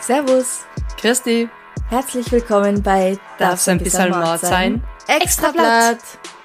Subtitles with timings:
[0.00, 0.64] Servus,
[0.96, 1.48] Christi,
[1.88, 4.82] herzlich willkommen bei darf's ein bisschen Mord sein?
[5.06, 5.98] Extrablatt.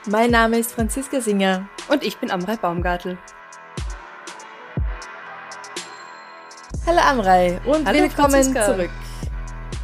[0.05, 1.67] Mein Name ist Franziska Singer.
[1.87, 3.17] Und ich bin Amrei Baumgartel.
[6.85, 8.65] Hallo Amrei und Hallo, willkommen Franziska.
[8.67, 8.91] zurück.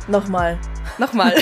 [0.07, 0.59] Nochmal.
[1.01, 1.33] Nochmal.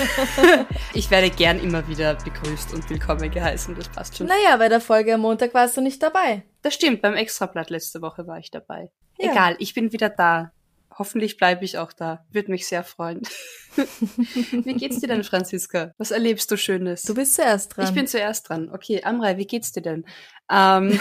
[0.93, 4.27] ich werde gern immer wieder begrüßt und willkommen geheißen, das passt schon.
[4.27, 6.43] Naja, bei der Folge am Montag warst du nicht dabei.
[6.61, 8.89] Das stimmt, beim Extrablatt letzte Woche war ich dabei.
[9.17, 9.33] Ja.
[9.33, 10.53] Egal, ich bin wieder da.
[10.97, 12.25] Hoffentlich bleibe ich auch da.
[12.31, 13.21] Würde mich sehr freuen.
[13.75, 15.93] wie geht's dir denn, Franziska?
[15.97, 17.01] Was erlebst du Schönes?
[17.01, 17.85] Du bist zuerst dran.
[17.85, 18.69] ich bin zuerst dran.
[18.71, 20.05] Okay, Amrei, wie geht's dir denn?
[20.49, 20.97] Ähm,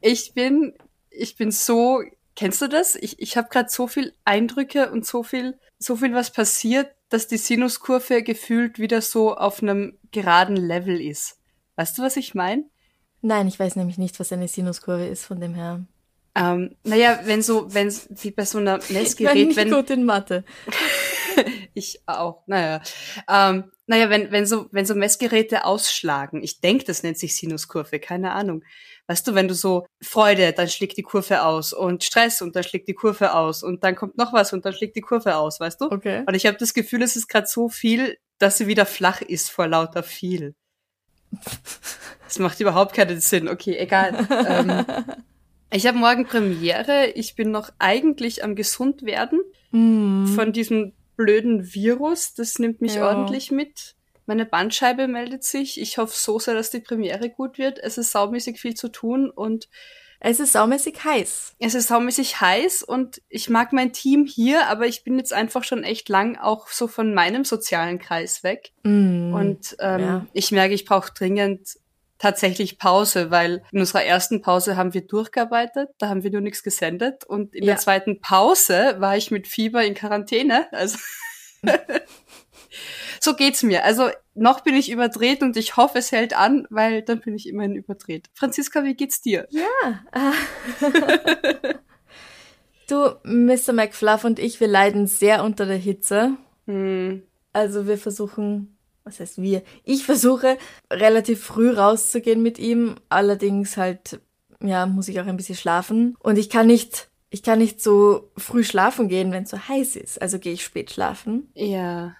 [0.00, 0.72] ich bin,
[1.10, 2.00] ich bin so,
[2.36, 2.94] kennst du das?
[2.94, 7.26] Ich, ich habe gerade so viel Eindrücke und so viel, so viel was passiert, dass
[7.26, 11.38] die Sinuskurve gefühlt wieder so auf einem geraden Level ist.
[11.76, 12.64] Weißt du, was ich meine?
[13.22, 15.84] Nein, ich weiß nämlich nicht, was eine Sinuskurve ist, von dem her.
[16.34, 19.90] Ähm, naja, wenn so, wenn wie bei so einer Ich bin Messgerät, nicht wenn gut
[19.90, 20.44] in Mathe.
[21.74, 22.82] ich auch, naja,
[23.28, 28.00] ähm, naja, wenn wenn so wenn so Messgeräte ausschlagen, ich denke, das nennt sich Sinuskurve,
[28.00, 28.64] keine Ahnung.
[29.06, 32.64] Weißt du, wenn du so Freude, dann schlägt die Kurve aus und Stress und dann
[32.64, 35.60] schlägt die Kurve aus und dann kommt noch was und dann schlägt die Kurve aus,
[35.60, 35.84] weißt du?
[35.86, 36.24] Okay.
[36.26, 39.50] Und ich habe das Gefühl, es ist gerade so viel, dass sie wieder flach ist
[39.50, 40.54] vor lauter viel.
[42.24, 43.48] Das macht überhaupt keinen Sinn.
[43.48, 44.26] Okay, egal.
[44.48, 44.84] ähm,
[45.70, 47.06] ich habe morgen Premiere.
[47.14, 50.26] Ich bin noch eigentlich am gesund werden Hm.
[50.34, 52.34] von diesem blöden Virus.
[52.34, 53.08] Das nimmt mich Ja.
[53.08, 53.94] ordentlich mit.
[54.26, 55.80] Meine Bandscheibe meldet sich.
[55.80, 57.78] Ich hoffe so sehr, dass die Premiere gut wird.
[57.78, 59.68] Es ist saumäßig viel zu tun und
[60.18, 61.54] Es ist saumäßig heiß.
[61.60, 65.62] es ist saumäßig heiß und ich mag mein Team hier, aber ich bin jetzt einfach
[65.62, 68.72] schon echt lang auch so von meinem sozialen Kreis weg.
[68.82, 69.32] Mm.
[69.34, 70.26] Und ähm, Ja.
[70.32, 71.76] ich merke, ich brauche dringend
[72.18, 76.62] tatsächlich Pause, weil in unserer ersten Pause haben wir durchgearbeitet, da haben wir nur nichts
[76.62, 77.72] gesendet und in Ja.
[77.74, 80.66] der zweiten Pause war ich mit Fieber in Quarantäne.
[80.72, 80.98] Also
[83.20, 83.84] so geht's mir.
[83.84, 87.48] Also noch bin ich überdreht und ich hoffe, es hält an, weil dann bin ich
[87.48, 88.28] immerhin überdreht.
[88.34, 89.46] Franziska, wie geht's dir?
[92.88, 93.72] du, Mr.
[93.72, 96.36] McFluff und ich, wir leiden sehr unter der Hitze.
[96.66, 97.22] Hm,
[97.52, 98.75] Also wir versuchen,
[99.06, 99.62] was heißt wir?
[99.84, 100.58] Ich versuche
[100.92, 102.96] relativ früh rauszugehen mit ihm.
[103.08, 104.20] Allerdings halt,
[104.60, 106.16] ja, muss ich auch ein bisschen schlafen.
[106.18, 109.96] Und ich kann nicht, ich kann nicht so früh schlafen gehen, wenn es so heiß
[109.96, 110.20] ist.
[110.20, 111.50] Also gehe ich spät schlafen.
[111.54, 112.14] ja.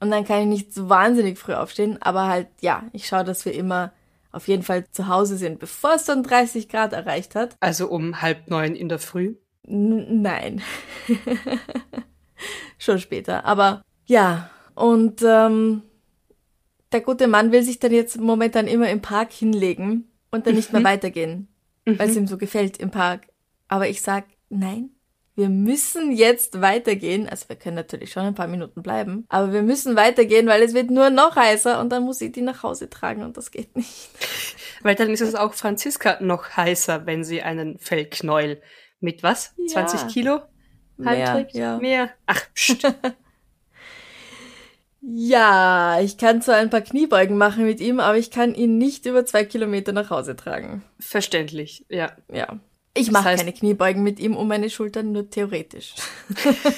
[0.00, 1.98] Und dann kann ich nicht so wahnsinnig früh aufstehen.
[2.00, 3.92] Aber halt, ja, ich schaue, dass wir immer
[4.30, 7.56] auf jeden Fall zu Hause sind, bevor es dann 30 Grad erreicht hat.
[7.58, 9.34] Also um halb neun in der Früh.
[9.66, 10.62] N nein.
[12.78, 13.44] Schon später.
[13.44, 14.50] Aber ja.
[14.76, 15.82] Und ähm,
[16.92, 20.72] der gute Mann will sich dann jetzt momentan immer im Park hinlegen und dann nicht
[20.72, 21.48] mehr weitergehen,
[21.84, 23.28] weil es ihm so gefällt im Park.
[23.68, 24.90] Aber ich sag, nein,
[25.34, 27.28] wir müssen jetzt weitergehen.
[27.28, 30.74] Also wir können natürlich schon ein paar Minuten bleiben, aber wir müssen weitergehen, weil es
[30.74, 33.76] wird nur noch heißer und dann muss ich die nach Hause tragen und das geht
[33.76, 34.10] nicht.
[34.82, 38.62] Weil dann ist es auch Franziska noch heißer, wenn sie einen Fellknäuel
[39.00, 39.52] mit was?
[39.56, 39.86] Ja.
[39.86, 40.40] 20 Kilo?
[40.96, 41.78] Mehr, ja.
[41.78, 42.10] Mehr?
[42.26, 42.86] Ach, pst.
[45.00, 49.06] Ja, ich kann zwar ein paar Kniebeugen machen mit ihm, aber ich kann ihn nicht
[49.06, 50.82] über zwei Kilometer nach Hause tragen.
[50.98, 52.12] verständlich, ja.
[52.32, 52.58] Ja.
[52.94, 55.94] Ich mache heißt- keine Kniebeugen mit ihm um meine Schultern, nur theoretisch.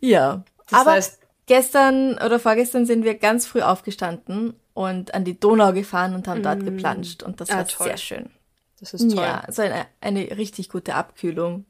[0.00, 0.44] ja.
[0.68, 5.72] Das aber heißt, gestern oder vorgestern sind wir ganz früh aufgestanden und an die Donau
[5.72, 7.86] gefahren und haben dort geplanscht und das Ah, war toll.
[7.88, 8.30] sehr schön.
[8.78, 9.24] das ist toll.
[9.24, 11.64] Ja, so eine, eine richtig gute Abkühlung.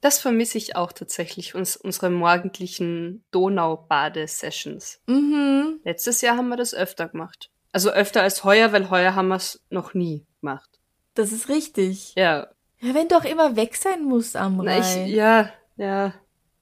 [0.00, 5.00] Das vermisse ich auch tatsächlich, uns, unsere morgendlichen Donau-Bade-Sessions.
[5.06, 5.80] Mhm.
[5.84, 7.50] Letztes Jahr haben wir das öfter gemacht.
[7.72, 10.70] Also öfter als heuer, weil heuer haben wir es noch nie gemacht.
[11.14, 12.14] Das ist richtig.
[12.16, 12.48] Ja.
[12.80, 14.78] Ja, wenn du auch immer weg sein musst, Amrei.
[14.80, 16.14] Na, ich, ja, ja.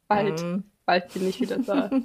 [0.09, 0.65] Bald, Mhm.
[0.85, 1.91] bald bin ich wieder da.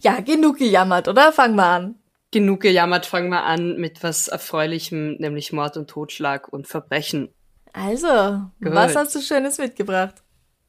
[0.00, 1.32] Ja, genug gejammert, oder?
[1.32, 1.94] Fang mal an.
[2.30, 7.30] Genug gejammert, fangen wir an mit was Erfreulichem, nämlich Mord und Totschlag und Verbrechen.
[7.76, 8.74] Also, Gut.
[8.74, 10.14] was hast du Schönes mitgebracht?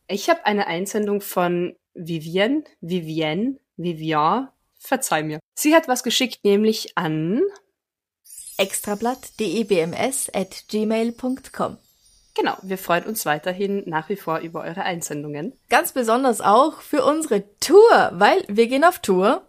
[0.07, 5.39] Ich habe eine Einsendung von Vivienne, Vivienne, Vivian, verzeih mir.
[5.55, 7.41] Sie hat was geschickt, nämlich an
[8.57, 11.77] extrablatt.debms at gmail.com.
[12.35, 15.53] Genau, wir freuen uns weiterhin nach wie vor über eure Einsendungen.
[15.69, 19.43] Ganz besonders auch für unsere Tour, weil wir gehen auf Tour.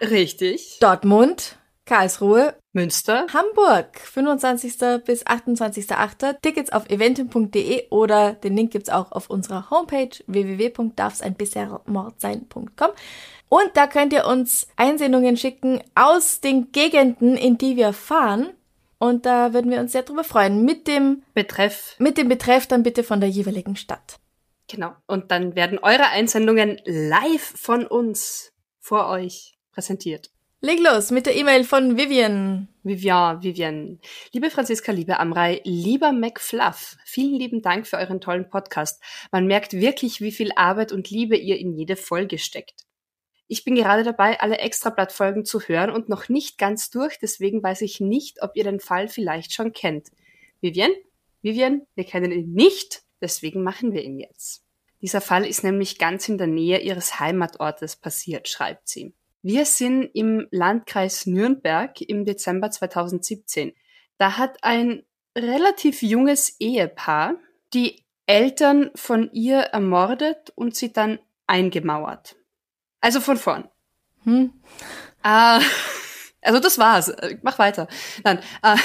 [0.00, 0.78] Richtig.
[0.80, 5.02] Dortmund, Karlsruhe, Münster, Hamburg, 25.
[5.04, 6.40] bis 28.8.
[6.40, 12.90] Tickets auf eventim.de oder den Link gibt's auch auf unserer Homepage www.darfseinbissermordsein.com.
[13.50, 18.54] Und da könnt ihr uns Einsendungen schicken aus den Gegenden, in die wir fahren.
[18.98, 20.64] Und da würden wir uns sehr drüber freuen.
[20.64, 21.96] Mit dem Betreff.
[21.98, 24.18] Mit dem Betreff dann bitte von der jeweiligen Stadt.
[24.68, 24.94] Genau.
[25.06, 30.30] Und dann werden eure Einsendungen live von uns vor euch präsentiert.
[30.64, 32.68] Leg los mit der E-Mail von Vivian.
[32.84, 34.00] Vivian, Vivian.
[34.32, 39.02] Liebe Franziska, liebe Amrei, lieber McFluff, vielen lieben Dank für euren tollen Podcast.
[39.30, 42.86] Man merkt wirklich, wie viel Arbeit und Liebe ihr in jede Folge steckt.
[43.46, 47.82] Ich bin gerade dabei, alle Extrablattfolgen zu hören und noch nicht ganz durch, deswegen weiß
[47.82, 50.08] ich nicht, ob ihr den Fall vielleicht schon kennt.
[50.62, 50.92] Vivian?
[51.42, 54.64] Vivian, wir kennen ihn nicht, deswegen machen wir ihn jetzt.
[55.02, 59.12] Dieser Fall ist nämlich ganz in der Nähe ihres Heimatortes passiert, schreibt sie.
[59.46, 63.74] Wir sind im Landkreis Nürnberg im Dezember 2017.
[64.16, 65.04] Da hat ein
[65.36, 67.34] relativ junges Ehepaar
[67.74, 72.36] die Eltern von ihr ermordet und sie dann eingemauert.
[73.02, 73.68] Also von vorn.
[74.22, 74.54] Hm.
[75.22, 75.60] Äh,
[76.40, 77.12] also das war's.
[77.42, 77.86] Mach weiter.
[78.22, 78.38] Dann.
[78.62, 78.76] Äh,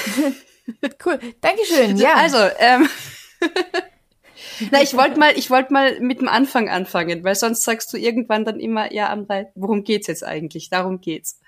[1.06, 1.18] cool.
[1.40, 1.96] Dankeschön.
[1.96, 2.16] Ja.
[2.16, 2.86] Also, ähm,
[4.70, 7.96] Na, ich wollte mal, ich wollte mal mit dem Anfang anfangen, weil sonst sagst du
[7.96, 10.70] irgendwann dann immer, ja, Amrei, worum geht's jetzt eigentlich?
[10.70, 11.40] Darum geht's.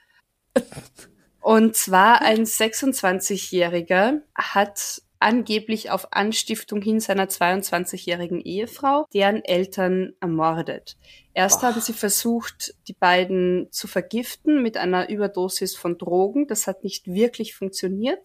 [1.41, 10.97] Und zwar ein 26-Jähriger hat angeblich auf Anstiftung hin seiner 22-jährigen Ehefrau, deren Eltern ermordet.
[11.33, 11.69] Erst Boah.
[11.69, 16.47] haben sie versucht, die beiden zu vergiften mit einer Überdosis von Drogen.
[16.47, 18.21] Das hat nicht wirklich funktioniert.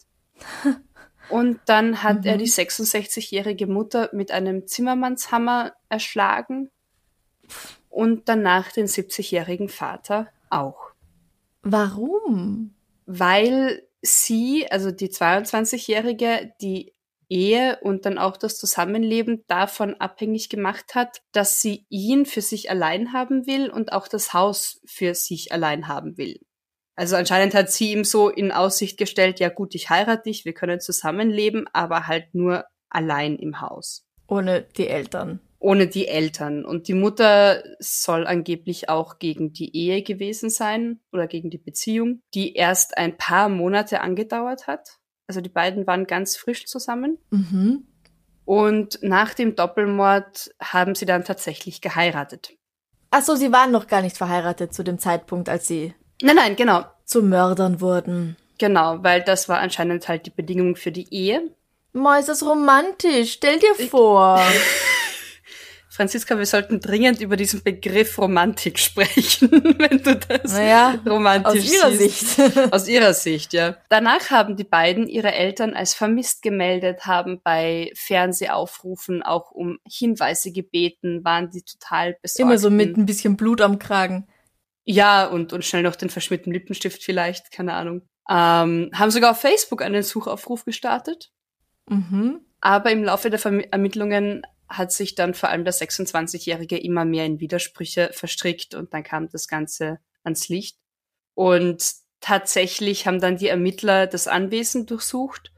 [1.30, 2.26] Und dann hat mhm.
[2.26, 6.70] er die 66-jährige Mutter mit einem Zimmermannshammer erschlagen
[7.90, 10.92] und danach den 70-jährigen Vater auch.
[11.64, 12.74] Warum?
[13.06, 16.94] Weil sie, also die 22-jährige, die
[17.30, 22.70] Ehe und dann auch das Zusammenleben davon abhängig gemacht hat, dass sie ihn für sich
[22.70, 26.40] allein haben will und auch das Haus für sich allein haben will.
[26.98, 30.54] Also anscheinend hat sie ihm so in Aussicht gestellt, ja gut, ich heirate dich, wir
[30.54, 34.04] können zusammenleben, aber halt nur allein im Haus.
[34.28, 35.40] Ohne die Eltern.
[35.60, 36.66] Ohne die Eltern.
[36.66, 42.22] Und die Mutter soll angeblich auch gegen die Ehe gewesen sein oder gegen die Beziehung,
[42.34, 44.98] die erst ein paar Monate angedauert hat.
[45.28, 47.20] Also die beiden waren ganz frisch zusammen.
[47.30, 47.88] Mhm.
[48.44, 52.56] Und nach dem Doppelmord haben sie dann tatsächlich geheiratet.
[53.12, 56.56] Ach so, sie waren noch gar nicht verheiratet zu dem Zeitpunkt, als sie Nein, nein,
[56.56, 56.86] genau.
[57.06, 58.36] Zu Mördern wurden.
[58.58, 61.52] Genau, weil das war anscheinend halt die Bedingung für die Ehe.
[61.94, 63.34] Ma, ist das romantisch.
[63.34, 64.40] Stell dir vor.
[65.98, 69.50] Franziska, wir sollten dringend über diesen Begriff Romantik sprechen,
[69.80, 72.36] wenn du das naja, romantisch aus ihrer siehst.
[72.36, 72.58] Sicht.
[72.72, 73.78] aus ihrer Sicht, ja.
[73.90, 80.52] Danach haben die beiden ihre Eltern als vermisst gemeldet, haben bei Fernsehaufrufen auch um Hinweise
[80.52, 82.42] gebeten, waren die total besorgt.
[82.42, 84.28] Immer so mit ein bisschen Blut am Kragen.
[84.90, 88.04] Ja, und, und schnell noch den verschmierten Lippenstift vielleicht, keine Ahnung.
[88.30, 91.30] Ähm, haben sogar auf Facebook einen Suchaufruf gestartet.
[91.90, 92.40] Mhm.
[92.62, 97.26] Aber im Laufe der Verm Ermittlungen hat sich dann vor allem der 26-Jährige immer mehr
[97.26, 100.78] in Widersprüche verstrickt und dann kam das Ganze ans Licht.
[101.34, 101.84] Und
[102.22, 105.52] tatsächlich haben dann die Ermittler das Anwesen durchsucht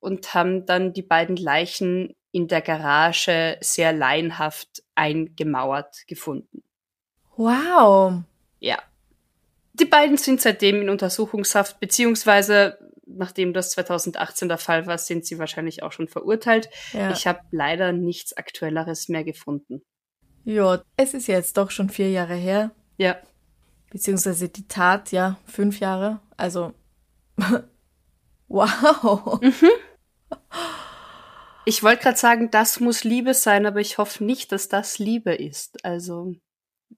[0.00, 6.64] und haben dann die beiden Leichen in der Garage sehr laienhaft eingemauert gefunden.
[7.36, 8.24] Wow.
[8.64, 8.78] Ja.
[9.74, 15.38] Die beiden sind seitdem in Untersuchungshaft, beziehungsweise nachdem das 2018 der Fall war, sind sie
[15.38, 16.70] wahrscheinlich auch schon verurteilt.
[16.94, 17.10] Ja.
[17.10, 19.82] Ich habe leider nichts Aktuelleres mehr gefunden.
[20.44, 22.70] Ja, es ist jetzt doch schon vier Jahre her.
[22.96, 23.18] Ja.
[23.90, 26.20] Beziehungsweise die Tat, ja, fünf Jahre.
[26.38, 26.72] Also,
[28.48, 29.40] wow.
[29.42, 29.70] Mhm.
[31.66, 35.34] Ich wollte gerade sagen, das muss Liebe sein, aber ich hoffe nicht, dass das Liebe
[35.34, 35.84] ist.
[35.84, 36.34] Also.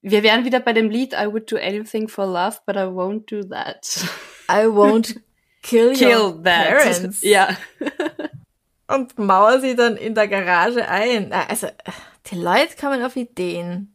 [0.01, 3.29] Wir wären wieder bei dem Lied I would do anything for love, but I won't
[3.29, 4.05] do that.
[4.49, 5.19] I won't
[5.61, 6.67] kill, kill your that.
[6.67, 7.21] parents.
[7.21, 7.55] Ja.
[8.87, 11.33] Und mauer sie dann in der Garage ein.
[11.33, 11.67] Also,
[12.27, 13.93] die Leute kommen auf Ideen.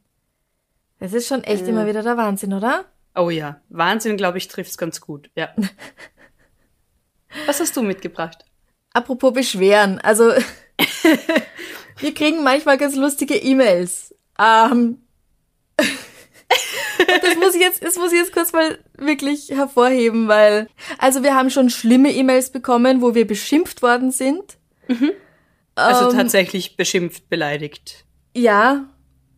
[0.98, 1.70] Das ist schon echt mhm.
[1.70, 2.84] immer wieder der Wahnsinn, oder?
[3.14, 5.30] Oh ja, Wahnsinn, glaube ich, trifft's ganz gut.
[5.34, 5.48] Ja.
[7.46, 8.44] Was hast du mitgebracht?
[8.92, 10.32] Apropos Beschweren, also
[11.98, 14.98] wir kriegen manchmal ganz lustige E-Mails Ähm,
[17.22, 20.68] das muss ich jetzt, das muss ich jetzt kurz mal wirklich hervorheben, weil,
[20.98, 24.58] also wir haben schon schlimme E-Mails bekommen, wo wir beschimpft worden sind.
[24.88, 25.12] Mhm.
[25.74, 28.04] Also ähm, tatsächlich beschimpft, beleidigt.
[28.34, 28.88] Ja.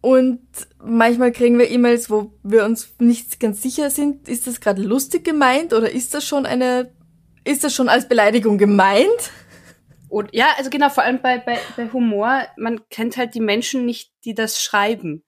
[0.01, 0.41] Und
[0.85, 5.25] manchmal kriegen wir E-Mails, wo wir uns nicht ganz sicher sind, ist das gerade lustig
[5.25, 6.93] gemeint oder ist das schon eine,
[7.45, 9.31] ist das schon als Beleidigung gemeint?
[10.11, 13.87] Und ja, also genau, vor allem bei, bei, bei Humor, man kennt halt die Menschen
[13.87, 15.25] nicht, die das schreiben.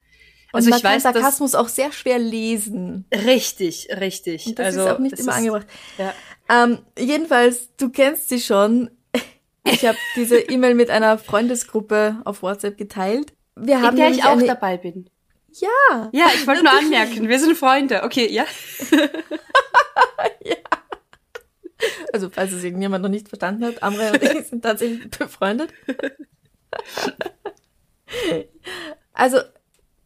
[0.56, 3.04] Also man ich weiß, Sarkasmus auch sehr schwer lesen.
[3.12, 4.46] Richtig, richtig.
[4.46, 5.66] Und das also, ist auch nicht immer ist, angebracht.
[5.98, 6.14] Ja.
[6.48, 8.90] Ähm, jedenfalls, du kennst sie schon.
[9.68, 13.32] Ich habe diese E-Mail mit einer Freundesgruppe auf WhatsApp geteilt.
[13.56, 14.46] Wir haben In der ich auch eine...
[14.46, 15.10] dabei bin.
[15.48, 16.08] Ja.
[16.12, 18.04] Ja, ich wollte nur anmerken, wir sind Freunde.
[18.04, 18.44] Okay, ja.
[20.44, 20.54] ja.
[22.12, 25.70] Also, falls es irgendjemand noch nicht verstanden hat, Amre und ich sind tatsächlich befreundet.
[29.12, 29.38] Also,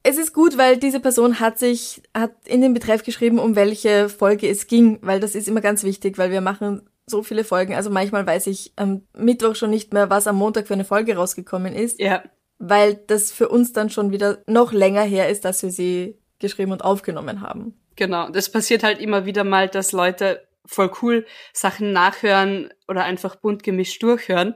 [0.03, 4.09] es ist gut, weil diese Person hat sich, hat in den Betreff geschrieben, um welche
[4.09, 7.75] Folge es ging, weil das ist immer ganz wichtig, weil wir machen so viele Folgen.
[7.75, 11.17] Also manchmal weiß ich am Mittwoch schon nicht mehr, was am Montag für eine Folge
[11.17, 12.01] rausgekommen ist.
[12.01, 12.23] Ja.
[12.59, 16.73] Weil das für uns dann schon wieder noch länger her ist, dass wir sie geschrieben
[16.73, 17.75] und aufgenommen haben.
[17.97, 18.31] Genau.
[18.31, 23.63] Das passiert halt immer wieder mal, dass Leute voll cool Sachen nachhören oder einfach bunt
[23.63, 24.55] gemischt durchhören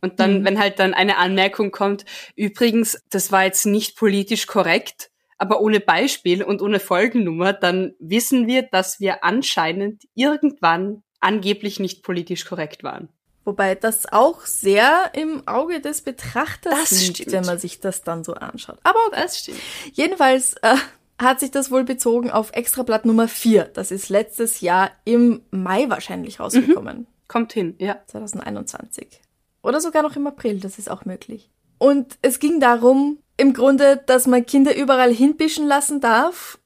[0.00, 0.44] und dann, mhm.
[0.44, 5.80] wenn halt dann eine Anmerkung kommt, übrigens, das war jetzt nicht politisch korrekt, aber ohne
[5.80, 12.82] Beispiel und ohne Folgennummer, dann wissen wir, dass wir anscheinend irgendwann angeblich nicht politisch korrekt
[12.82, 13.08] waren.
[13.44, 17.32] Wobei das auch sehr im Auge des Betrachters das liegt, stimmt.
[17.32, 18.78] wenn man sich das dann so anschaut.
[18.82, 19.20] Aber okay.
[19.22, 19.60] das stimmt.
[19.92, 20.74] Jedenfalls äh,
[21.18, 23.64] hat sich das wohl bezogen auf Extrablatt Nummer 4.
[23.64, 26.98] Das ist letztes Jahr im Mai wahrscheinlich rausgekommen.
[26.98, 27.06] Mhm.
[27.28, 28.00] Kommt hin, ja.
[28.06, 29.20] 2021.
[29.66, 31.50] Oder sogar noch im April, das ist auch möglich.
[31.78, 36.58] Und es ging darum, im Grunde, dass man Kinder überall hinbischen lassen darf.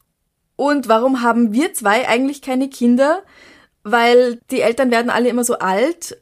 [0.54, 3.22] Und warum haben wir zwei eigentlich keine Kinder?
[3.82, 6.18] Weil die Eltern werden alle immer so alt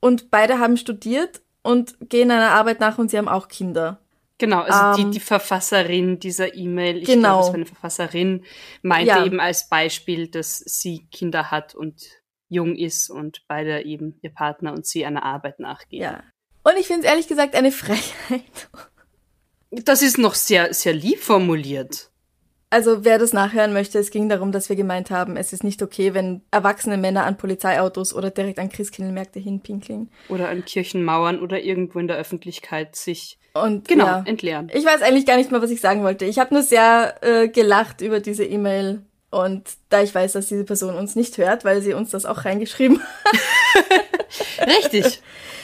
[0.00, 3.98] und beide haben studiert und gehen einer Arbeit nach und sie haben auch Kinder.
[4.36, 7.20] Genau, also ähm, die, die Verfasserin dieser E-Mail, ich genau.
[7.20, 8.44] glaube, es war eine Verfasserin,
[8.82, 9.24] meinte ja.
[9.24, 12.06] eben als Beispiel, dass sie Kinder hat und
[12.48, 16.02] jung ist und beide eben ihr Partner und sie einer Arbeit nachgehen.
[16.02, 16.22] Ja.
[16.64, 18.68] Und ich finde es ehrlich gesagt eine Frechheit.
[19.70, 22.10] Das ist noch sehr, sehr lieb formuliert.
[22.70, 25.82] Also wer das nachhören möchte, es ging darum, dass wir gemeint haben, es ist nicht
[25.82, 30.10] okay, wenn erwachsene Männer an Polizeiautos oder direkt an Christkindlmärkte hinpinkeln.
[30.28, 34.70] Oder an Kirchenmauern oder irgendwo in der Öffentlichkeit sich und genau ja, entleeren.
[34.72, 36.26] Ich weiß eigentlich gar nicht mehr, was ich sagen wollte.
[36.26, 40.64] Ich habe nur sehr äh, gelacht über diese E-Mail und da ich weiß, dass diese
[40.64, 44.66] Person uns nicht hört, weil sie uns das auch reingeschrieben hat.
[44.66, 45.20] Richtig.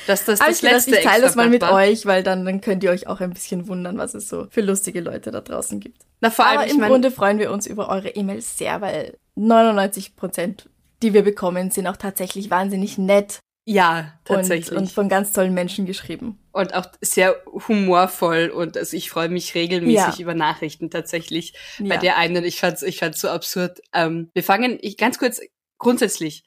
[0.07, 1.73] Dass das, das ich letzte gedacht, ich teile das mal mit war.
[1.73, 4.61] euch, weil dann, dann könnt ihr euch auch ein bisschen wundern, was es so für
[4.61, 6.03] lustige Leute da draußen gibt.
[6.21, 10.15] Na, vor allem, Aber im Grunde freuen wir uns über eure E-Mails sehr, weil 99
[10.15, 10.69] Prozent,
[11.03, 13.41] die wir bekommen, sind auch tatsächlich wahnsinnig nett.
[13.67, 14.73] Ja, tatsächlich.
[14.73, 16.39] Und, und, von ganz tollen Menschen geschrieben.
[16.53, 20.21] Und auch sehr humorvoll und also ich freue mich regelmäßig ja.
[20.21, 21.55] über Nachrichten tatsächlich.
[21.79, 21.89] Ja.
[21.89, 23.81] Bei der einen, ich fand's, ich fand's so absurd.
[23.95, 25.41] Ähm, wir fangen, ich ganz kurz,
[25.79, 26.45] grundsätzlich,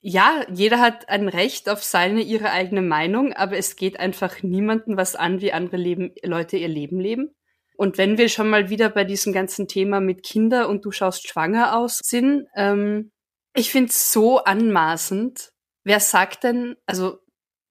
[0.00, 4.96] ja, jeder hat ein Recht auf seine, ihre eigene Meinung, aber es geht einfach niemanden
[4.96, 7.34] was an, wie andere Leben, Leute ihr Leben leben.
[7.76, 11.28] Und wenn wir schon mal wieder bei diesem ganzen Thema mit Kinder und du schaust
[11.28, 13.12] schwanger aus sind, ähm,
[13.54, 15.51] ich find's so anmaßend,
[15.84, 17.18] Wer sagt denn, also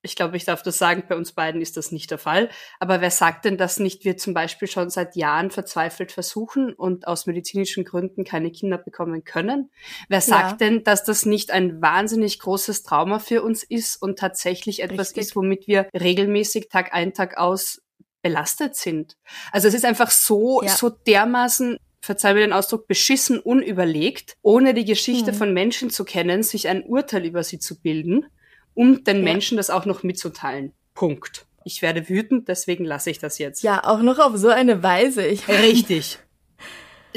[0.03, 2.49] ich glaube, ich darf das sagen, bei uns beiden ist das nicht der Fall,
[2.79, 7.07] aber wer sagt denn, dass nicht wir zum Beispiel schon seit Jahren verzweifelt versuchen und
[7.07, 9.69] aus medizinischen Gründen keine Kinder bekommen können?
[10.09, 10.67] Wer sagt ja.
[10.67, 15.23] denn, dass das nicht ein wahnsinnig großes Trauma für uns ist und tatsächlich etwas Richtig.
[15.23, 17.81] ist, womit wir regelmäßig Tag ein, Tag aus
[18.23, 19.17] belastet sind?
[19.51, 20.69] Also es ist einfach so, ja.
[20.69, 25.35] so dermaßen verzeih mir den Ausdruck, beschissen unüberlegt, ohne die Geschichte mhm.
[25.35, 28.25] von Menschen zu kennen, sich ein Urteil über sie zu bilden,
[28.73, 29.23] um den ja.
[29.23, 30.73] Menschen das auch noch mitzuteilen.
[30.95, 31.45] Punkt.
[31.63, 33.61] Ich werde wütend, deswegen lasse ich das jetzt.
[33.61, 35.25] Ja, auch noch auf so eine Weise.
[35.25, 36.17] Ich Richtig.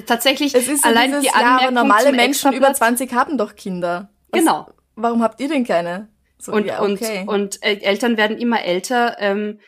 [0.07, 3.39] Tatsächlich, es ist so allein dieses, die Anmerkung ja, aber normale Menschen über 20 haben
[3.39, 4.11] doch Kinder.
[4.29, 4.67] Was, genau.
[4.97, 6.09] Warum habt ihr denn keine?
[6.39, 7.21] So, und, ja, okay.
[7.21, 9.17] und, und äh, Eltern werden immer älter.
[9.19, 9.61] Ähm,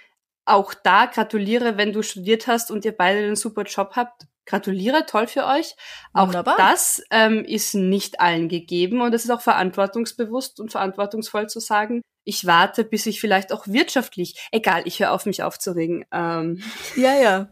[0.44, 5.04] auch da gratuliere, wenn du studiert hast und ihr beide einen super Job habt gratuliere,
[5.06, 5.74] toll für euch.
[6.12, 6.56] Auch Wunderbar.
[6.56, 12.02] das ähm, ist nicht allen gegeben und es ist auch verantwortungsbewusst und verantwortungsvoll zu sagen,
[12.24, 16.04] ich warte, bis ich vielleicht auch wirtschaftlich, egal, ich höre auf, mich aufzuregen.
[16.12, 16.62] Ähm,
[16.96, 17.48] ja, ja.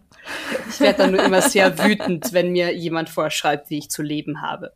[0.70, 4.40] Ich werde dann nur immer sehr wütend, wenn mir jemand vorschreibt, wie ich zu leben
[4.40, 4.72] habe.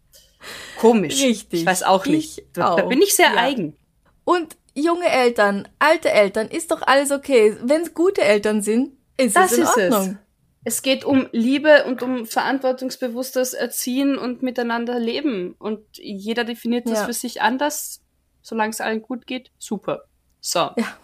[0.79, 1.23] Komisch.
[1.23, 1.61] Richtig.
[1.61, 2.43] Ich weiß auch nicht.
[2.53, 3.41] Da, da, bin ich sehr ja.
[3.41, 3.77] eigen.
[4.25, 7.57] Und junge Eltern, alte Eltern, ist doch alles okay.
[7.63, 10.19] Wenn es gute Eltern sind, ist das es in ist Ordnung.
[10.23, 10.28] Es.
[10.69, 15.55] Es geht um Liebe und um verantwortungsbewusstes Erziehen und miteinander leben.
[15.59, 17.05] Und jeder definiert das Ja.
[17.07, 18.05] für sich anders.
[18.43, 20.05] Solange es allen gut geht, super.
[20.41, 20.59] So.
[20.59, 20.99] Ja.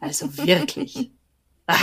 [0.00, 1.12] Also wirklich.
[1.68, 1.76] ah.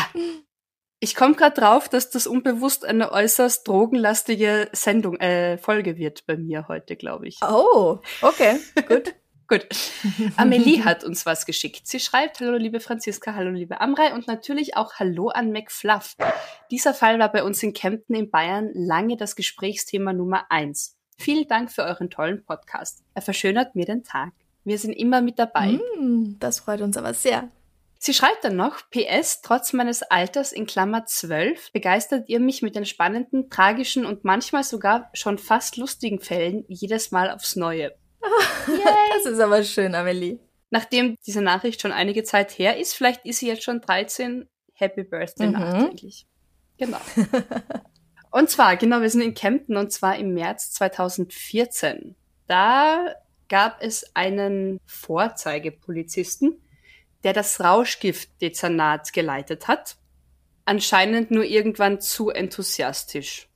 [0.99, 6.35] Ich komme gerade drauf, dass das unbewusst eine äußerst drogenlastige Sendung, äh, Folge wird bei
[6.35, 7.37] mir heute, glaube ich.
[7.41, 9.15] Oh, okay, gut.
[9.47, 9.65] Gut.
[10.35, 11.87] Amelie hat uns was geschickt.
[11.87, 16.15] Sie schreibt, hallo liebe Franziska, hallo liebe Amrei und natürlich auch hallo an McFluff.
[16.69, 20.97] Dieser Fall war bei uns in Kempten in Bayern lange das Gesprächsthema Nummer eins.
[21.17, 23.03] Vielen Dank für euren tollen Podcast.
[23.13, 24.33] Er verschönert mir den Tag.
[24.65, 25.79] Wir sind immer mit dabei.
[25.95, 27.49] Hm, das freut uns aber sehr.
[27.99, 32.75] Sie schreibt dann noch, PS, trotz meines Alters in Klammer 12 begeistert ihr mich mit
[32.75, 37.93] den spannenden, tragischen und manchmal sogar schon fast lustigen Fällen jedes Mal aufs Neue.
[38.21, 40.39] Das ist aber schön, Amelie.
[40.69, 45.03] Nachdem diese Nachricht schon einige Zeit her ist, vielleicht ist sie jetzt schon 13, Happy
[45.03, 45.53] Birthday Mhm.
[45.53, 46.27] nachträglich.
[46.77, 46.99] Genau.
[48.31, 52.15] und zwar, genau, wir sind in Kempten und zwar im März 2014.
[52.47, 53.15] Da
[53.49, 56.61] gab es einen Vorzeigepolizisten,
[57.23, 59.95] der das Rauschgiftdezernat geleitet hat.
[60.65, 63.47] Anscheinend nur irgendwann zu enthusiastisch.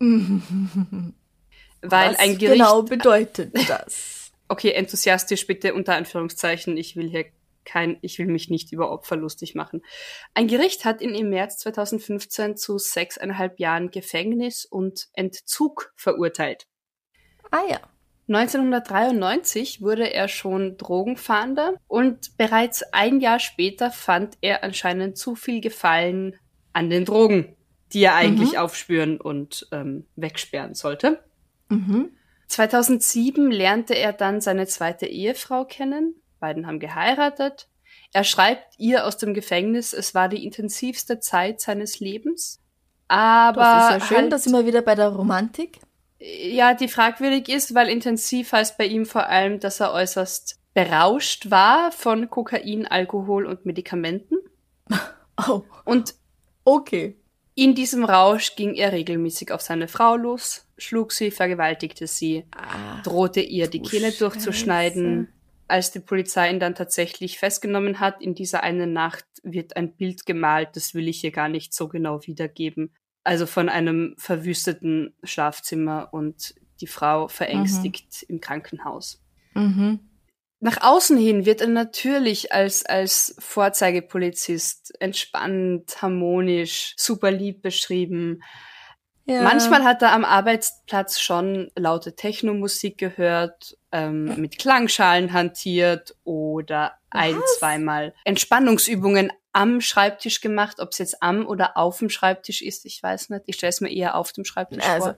[1.82, 4.32] Weil Was ein Gericht genau bedeutet das?
[4.48, 6.76] okay, enthusiastisch bitte unter Anführungszeichen.
[6.76, 7.26] Ich will hier
[7.64, 9.82] kein, ich will mich nicht über Opfer lustig machen.
[10.34, 16.66] Ein Gericht hat ihn im März 2015 zu sechseinhalb Jahren Gefängnis und Entzug verurteilt.
[17.50, 17.80] Ah ja.
[18.28, 25.60] 1993 wurde er schon Drogenfahnder und bereits ein Jahr später fand er anscheinend zu viel
[25.60, 26.36] Gefallen
[26.72, 27.56] an den Drogen,
[27.92, 31.22] die er eigentlich aufspüren und ähm, wegsperren sollte.
[31.72, 32.10] Mhm.
[32.48, 36.14] 2007 lernte er dann seine zweite Ehefrau kennen.
[36.40, 37.68] Beiden haben geheiratet.
[38.12, 42.60] Er schreibt ihr aus dem Gefängnis, es war die intensivste Zeit seines Lebens.
[43.08, 45.78] Aber Das ist ja schön, halt, da sind wir wieder bei der Romantik.
[46.18, 51.50] ja, die fragwürdig ist, weil intensiv heißt bei ihm vor allem, dass er äußerst berauscht
[51.50, 54.36] war von Kokain, Alkohol und Medikamenten.
[55.48, 56.14] Oh, Und
[56.64, 57.16] okay.
[57.54, 63.02] In diesem Rausch ging er regelmäßig auf seine Frau los, schlug sie, vergewaltigte sie, Ah,
[63.02, 65.26] drohte ihr, die Kehle durchzuschneiden.
[65.26, 65.42] Scheiße.
[65.68, 70.26] Als die Polizei ihn dann tatsächlich festgenommen hat, in dieser einen Nacht wird ein Bild
[70.26, 72.92] gemalt, das will ich hier gar nicht so genau wiedergeben.
[73.24, 79.22] Also von einem verwüsteten Schlafzimmer und die Frau verängstigt im Krankenhaus.
[79.54, 80.00] Mhm.
[80.64, 88.44] Nach außen hin wird er natürlich als, als Vorzeigepolizist entspannt, harmonisch, super lieb beschrieben.
[89.24, 89.42] Ja.
[89.42, 97.34] Manchmal hat er am Arbeitsplatz schon laute Technomusik gehört, ähm, mit Klangschalen hantiert oder ein,
[97.36, 97.58] Was?
[97.58, 100.78] zweimal Entspannungsübungen am Schreibtisch gemacht.
[100.78, 103.42] Ob es jetzt am oder auf dem Schreibtisch ist, ich weiß nicht.
[103.46, 105.16] Ich stelle es mir eher auf dem Schreibtisch Also, vor.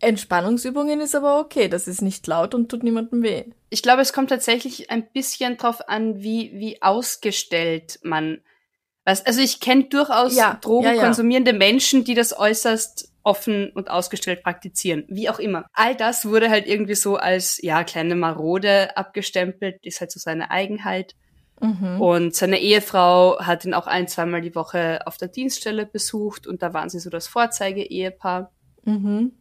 [0.00, 1.68] Entspannungsübungen ist aber okay.
[1.68, 3.44] Das ist nicht laut und tut niemandem weh.
[3.70, 8.40] Ich glaube, es kommt tatsächlich ein bisschen drauf an, wie, wie ausgestellt man
[9.04, 9.24] was.
[9.24, 11.52] Also ich kenne durchaus Ja, Drogen ja, ja.
[11.52, 15.04] Menschen, die das äußerst offen und ausgestellt praktizieren.
[15.08, 15.66] Wie auch immer.
[15.72, 20.50] All das wurde halt irgendwie so als, ja, kleine Marode abgestempelt, ist halt so seine
[20.50, 21.14] Eigenheit.
[21.60, 22.00] Mhm.
[22.00, 26.62] Und seine Ehefrau hat ihn auch ein, zweimal die Woche auf der Dienststelle besucht und
[26.62, 28.52] da waren sie so das Vorzeige-Ehepaar.
[28.84, 29.32] Mhm.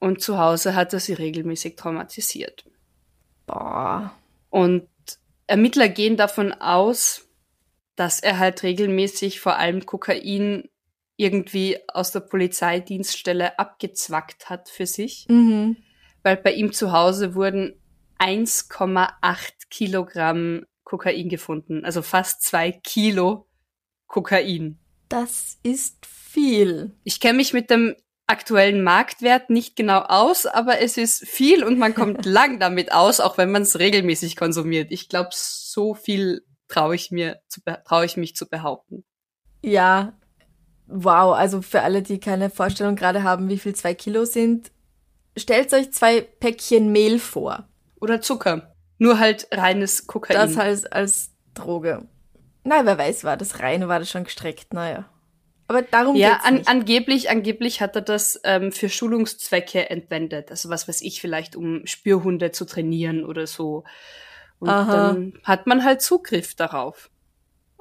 [0.00, 2.64] Und zu Hause hat er sie regelmäßig traumatisiert.
[3.46, 4.12] Boah.
[4.48, 4.88] Und
[5.46, 7.28] Ermittler gehen davon aus,
[7.96, 10.68] dass er halt regelmäßig vor allem Kokain
[11.16, 15.76] irgendwie aus der Polizeidienststelle abgezwackt hat für sich, Mhm.
[16.22, 17.74] weil bei ihm zu Hause wurden
[18.18, 23.46] 1,8 Kilogramm Kokain gefunden, also fast zwei Kilo
[24.06, 24.78] Kokain.
[25.08, 26.96] Das ist viel.
[27.04, 27.94] Ich kenne mich mit dem
[28.30, 33.20] aktuellen Marktwert nicht genau aus, aber es ist viel und man kommt lang damit aus,
[33.20, 34.90] auch wenn man es regelmäßig konsumiert.
[34.90, 37.40] Ich glaube, so viel traue ich mir,
[37.84, 39.04] traue ich mich zu behaupten.
[39.62, 40.14] Ja.
[40.86, 44.70] Wow, also für alle, die keine Vorstellung gerade haben, wie viel zwei Kilo sind,
[45.36, 47.68] stellt euch zwei Päckchen Mehl vor.
[48.00, 48.74] Oder Zucker.
[48.98, 50.36] Nur halt reines Kokain.
[50.36, 52.08] Das halt als Droge.
[52.64, 55.08] Na, wer weiß, war das rein, war das schon gestreckt, naja.
[55.70, 56.68] Aber darum ja, geht's an, nicht.
[56.68, 60.50] angeblich, angeblich hat er das ähm, für Schulungszwecke entwendet.
[60.50, 63.84] Also was weiß ich, vielleicht um Spürhunde zu trainieren oder so.
[64.58, 64.92] Und Aha.
[64.92, 67.08] dann hat man halt Zugriff darauf.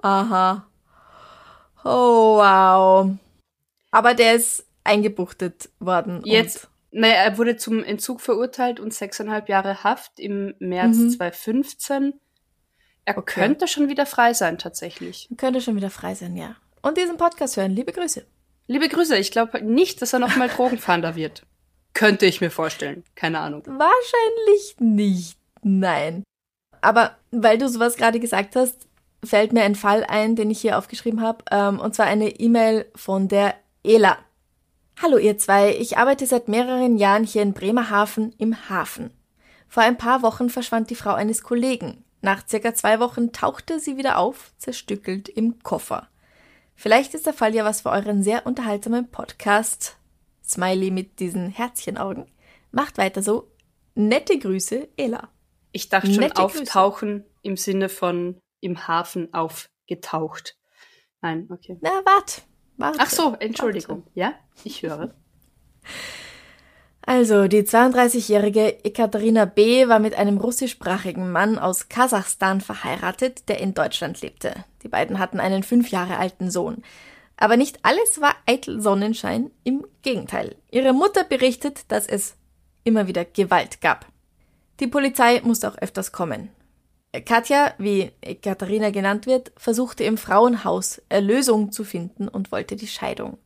[0.03, 0.67] Aha.
[1.83, 3.09] Oh, wow.
[3.89, 6.21] Aber der ist eingebuchtet worden.
[6.25, 11.09] Jetzt, naja, er wurde zum Entzug verurteilt und sechseinhalb Jahre Haft im März Mhm.
[11.09, 12.13] 2015.
[13.05, 13.39] Er Okay.
[13.41, 15.27] könnte schon wieder frei sein, tatsächlich.
[15.37, 16.55] könnte schon wieder frei sein, ja.
[16.81, 17.71] Und diesen Podcast hören.
[17.71, 18.25] Liebe Grüße.
[18.67, 21.43] Liebe Grüße, ich glaube nicht, dass er nochmal Drogenfahnder wird.
[21.93, 23.03] Könnte ich mir vorstellen.
[23.15, 23.63] Keine Ahnung.
[23.65, 25.37] Wahrscheinlich nicht.
[25.61, 26.23] Nein.
[26.81, 28.87] Aber weil du sowas gerade gesagt hast,
[29.23, 31.43] fällt mir ein Fall ein, den ich hier aufgeschrieben habe.
[31.51, 34.17] Ähm, und zwar eine E-Mail von der Ela.
[35.01, 39.11] Hallo ihr zwei, ich arbeite seit mehreren Jahren hier in Bremerhaven im Hafen.
[39.67, 42.03] Vor ein paar Wochen verschwand die Frau eines Kollegen.
[42.21, 46.09] Nach circa zwei Wochen tauchte sie wieder auf, zerstückelt im Koffer.
[46.79, 49.97] Vielleicht ist der Fall ja was für euren sehr unterhaltsamen Podcast.
[50.41, 52.31] Smiley mit diesen Herzchenaugen.
[52.71, 53.51] Macht weiter so.
[53.95, 55.27] Nette Grüße, Ela.
[55.73, 57.29] Ich dachte schon Nette auftauchen Grüße.
[57.41, 60.57] im Sinne von im Hafen aufgetaucht.
[61.19, 61.77] Nein, okay.
[61.81, 62.43] Na, wart.
[62.77, 64.05] wart Ach so, Entschuldigung.
[64.05, 64.11] Warte.
[64.13, 65.13] Ja, ich höre.
[67.09, 69.87] Also, die 32-jährige Ekaterina B.
[69.87, 74.53] war mit einem russischsprachigen Mann aus Kasachstan verheiratet, der in Deutschland lebte.
[74.83, 76.83] Die beiden hatten einen fünf Jahre alten Sohn.
[77.35, 80.55] Aber nicht alles war eitel Sonnenschein, im Gegenteil.
[80.69, 82.35] Ihre Mutter berichtet, dass es
[82.83, 84.05] immer wieder Gewalt gab.
[84.79, 86.49] Die Polizei musste auch öfters kommen.
[87.25, 88.11] Katja, wie
[88.43, 93.39] Katharina genannt wird, versuchte im Frauenhaus Erlösung zu finden und wollte die Scheidung.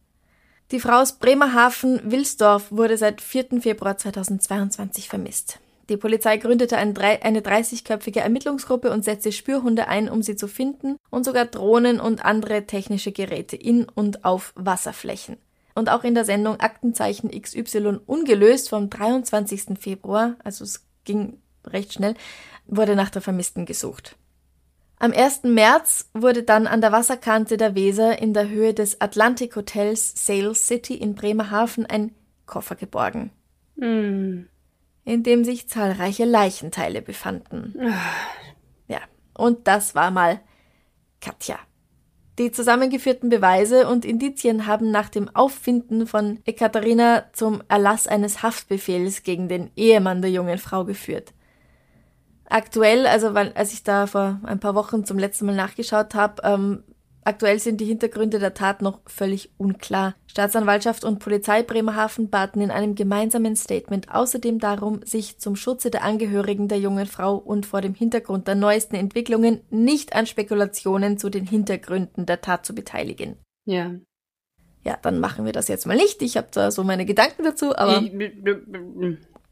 [0.71, 3.61] Die Frau aus Bremerhaven-Wilsdorf wurde seit 4.
[3.61, 5.59] Februar 2022 vermisst.
[5.89, 11.25] Die Polizei gründete eine 30-köpfige Ermittlungsgruppe und setzte Spürhunde ein, um sie zu finden und
[11.25, 15.37] sogar Drohnen und andere technische Geräte in und auf Wasserflächen.
[15.75, 19.77] Und auch in der Sendung Aktenzeichen XY ungelöst vom 23.
[19.77, 22.15] Februar, also es ging recht schnell,
[22.65, 24.15] wurde nach der Vermissten gesucht.
[25.03, 25.43] Am 1.
[25.43, 30.55] März wurde dann an der Wasserkante der Weser in der Höhe des Atlantic Hotels Sail
[30.55, 33.31] City in Bremerhaven ein Koffer geborgen,
[33.75, 34.43] mm.
[35.03, 37.75] in dem sich zahlreiche Leichenteile befanden.
[38.87, 38.99] ja,
[39.33, 40.39] und das war mal
[41.19, 41.59] Katja.
[42.39, 49.23] Die zusammengeführten Beweise und Indizien haben nach dem Auffinden von Ekaterina zum Erlass eines Haftbefehls
[49.23, 51.33] gegen den Ehemann der jungen Frau geführt.
[52.53, 56.43] Aktuell, also weil, als ich da vor ein paar Wochen zum letzten Mal nachgeschaut habe,
[56.43, 56.83] ähm,
[57.23, 60.13] aktuell sind die Hintergründe der Tat noch völlig unklar.
[60.27, 66.03] Staatsanwaltschaft und Polizei Bremerhaven baten in einem gemeinsamen Statement außerdem darum, sich zum Schutze der
[66.03, 71.31] Angehörigen der jungen Frau und vor dem Hintergrund der neuesten Entwicklungen nicht an Spekulationen zu
[71.31, 73.37] den Hintergründen der Tat zu beteiligen.
[73.65, 73.95] Ja.
[74.83, 76.21] Ja, dann machen wir das jetzt mal nicht.
[76.21, 78.03] Ich habe da so meine Gedanken dazu, aber.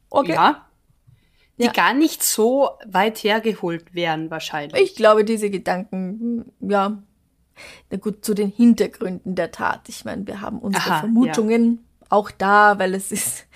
[0.08, 0.34] Okay.
[0.34, 0.68] Ja,
[1.58, 1.72] die ja.
[1.72, 4.80] gar nicht so weit hergeholt wären wahrscheinlich.
[4.82, 7.02] Ich glaube, diese Gedanken, hm, ja,
[7.90, 9.88] na gut, zu den Hintergründen der Tat.
[9.88, 12.06] Ich meine, wir haben unsere Aha, Vermutungen ja.
[12.10, 13.46] auch da, weil es ist,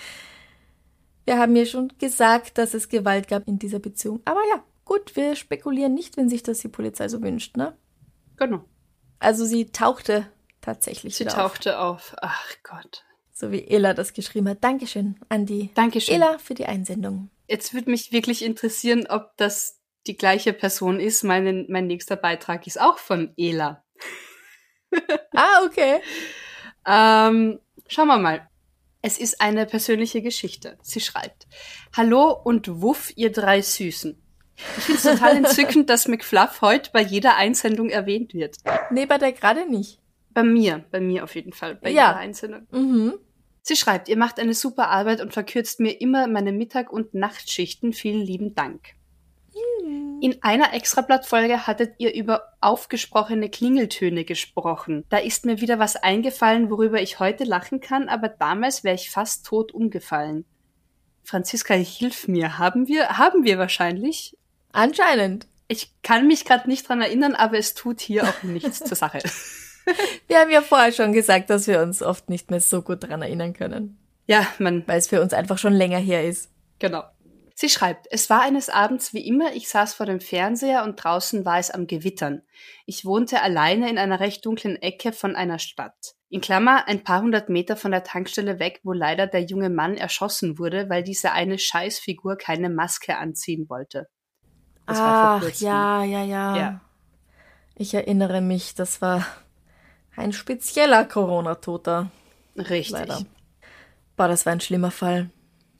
[1.25, 4.21] wir haben ja schon gesagt, dass es Gewalt gab in dieser Beziehung.
[4.25, 7.77] Aber ja, gut, wir spekulieren nicht, wenn sich das die Polizei so wünscht, ne?
[8.37, 8.65] Genau.
[9.19, 10.27] Also sie tauchte
[10.61, 12.13] tatsächlich Sie tauchte auf.
[12.13, 12.17] auf.
[12.21, 13.05] Ach Gott.
[13.33, 14.63] So wie Ella das geschrieben hat.
[14.63, 16.17] Dankeschön an die Dankeschön.
[16.17, 17.31] Ella für die Einsendung.
[17.49, 21.23] Jetzt würde mich wirklich interessieren, ob das die gleiche Person ist.
[21.23, 23.85] Mein, mein nächster Beitrag ist auch von Ela.
[25.35, 26.01] ah, okay.
[26.87, 28.49] ähm, schauen wir mal.
[29.03, 30.79] Es ist eine persönliche Geschichte.
[30.83, 31.47] Sie schreibt,
[31.97, 34.21] Hallo und Wuff, ihr drei Süßen.
[34.57, 38.57] Ich finde es total entzückend, dass McFluff heute bei jeder Einsendung erwähnt wird.
[38.91, 40.01] Nee, bei der gerade nicht.
[40.31, 42.09] Bei mir, bei mir auf jeden Fall, bei ja.
[42.09, 42.67] jeder Einsendung.
[42.71, 43.15] Mhm.
[43.69, 47.93] Sie schreibt, ihr macht eine super Arbeit und verkürzt mir immer meine Mittag- und Nachtschichten.
[47.93, 48.91] Vielen lieben Dank.
[49.83, 50.21] Hm.
[50.21, 55.05] In einer Extrablattfolge hattet ihr über aufgesprochene Klingeltöne gesprochen.
[55.09, 59.11] Da ist mir wieder was eingefallen, worüber ich heute lachen kann, aber damals wäre ich
[59.11, 60.45] fast tot umgefallen.
[61.25, 62.59] Franziska, hilf mir.
[62.59, 64.37] Haben wir, haben wir wahrscheinlich?
[64.71, 65.49] Anscheinend.
[65.67, 69.19] Ich kann mich gerade nicht dran erinnern, aber es tut hier auch nichts zur Sache.
[70.29, 73.23] Wir haben ja vorher schon gesagt, dass wir uns oft nicht mehr so gut dran
[73.23, 73.99] erinnern können.
[74.27, 74.83] Ja, man.
[74.87, 76.51] Weil es für uns einfach schon länger her ist.
[76.79, 77.05] Genau.
[77.59, 81.47] Sie schreibt, es war eines Abends wie immer, ich saß vor dem Fernseher und draußen
[81.47, 82.43] war es am Gewittern.
[82.85, 86.17] Ich wohnte alleine in einer recht dunklen Ecke von einer Stadt.
[86.29, 89.97] In Klammer ein paar hundert Meter von der Tankstelle weg, wo leider der junge Mann
[89.97, 94.07] erschossen wurde, weil diese eine Scheißfigur keine Maske anziehen wollte.
[94.87, 96.81] Das Ach, ja, ja, ja, ja.
[97.75, 99.27] Ich erinnere mich, das war
[100.17, 102.11] ein spezieller Corona-Toter.
[102.57, 102.91] Richtig.
[102.91, 103.21] Leider.
[104.17, 105.31] Boah, das war ein schlimmer Fall.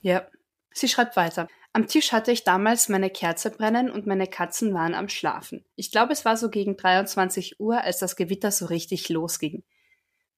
[0.03, 0.27] Ja.
[0.73, 1.49] Sie schreibt weiter.
[1.73, 5.65] Am Tisch hatte ich damals meine Kerze brennen und meine Katzen waren am Schlafen.
[5.75, 9.63] Ich glaube, es war so gegen 23 Uhr, als das Gewitter so richtig losging.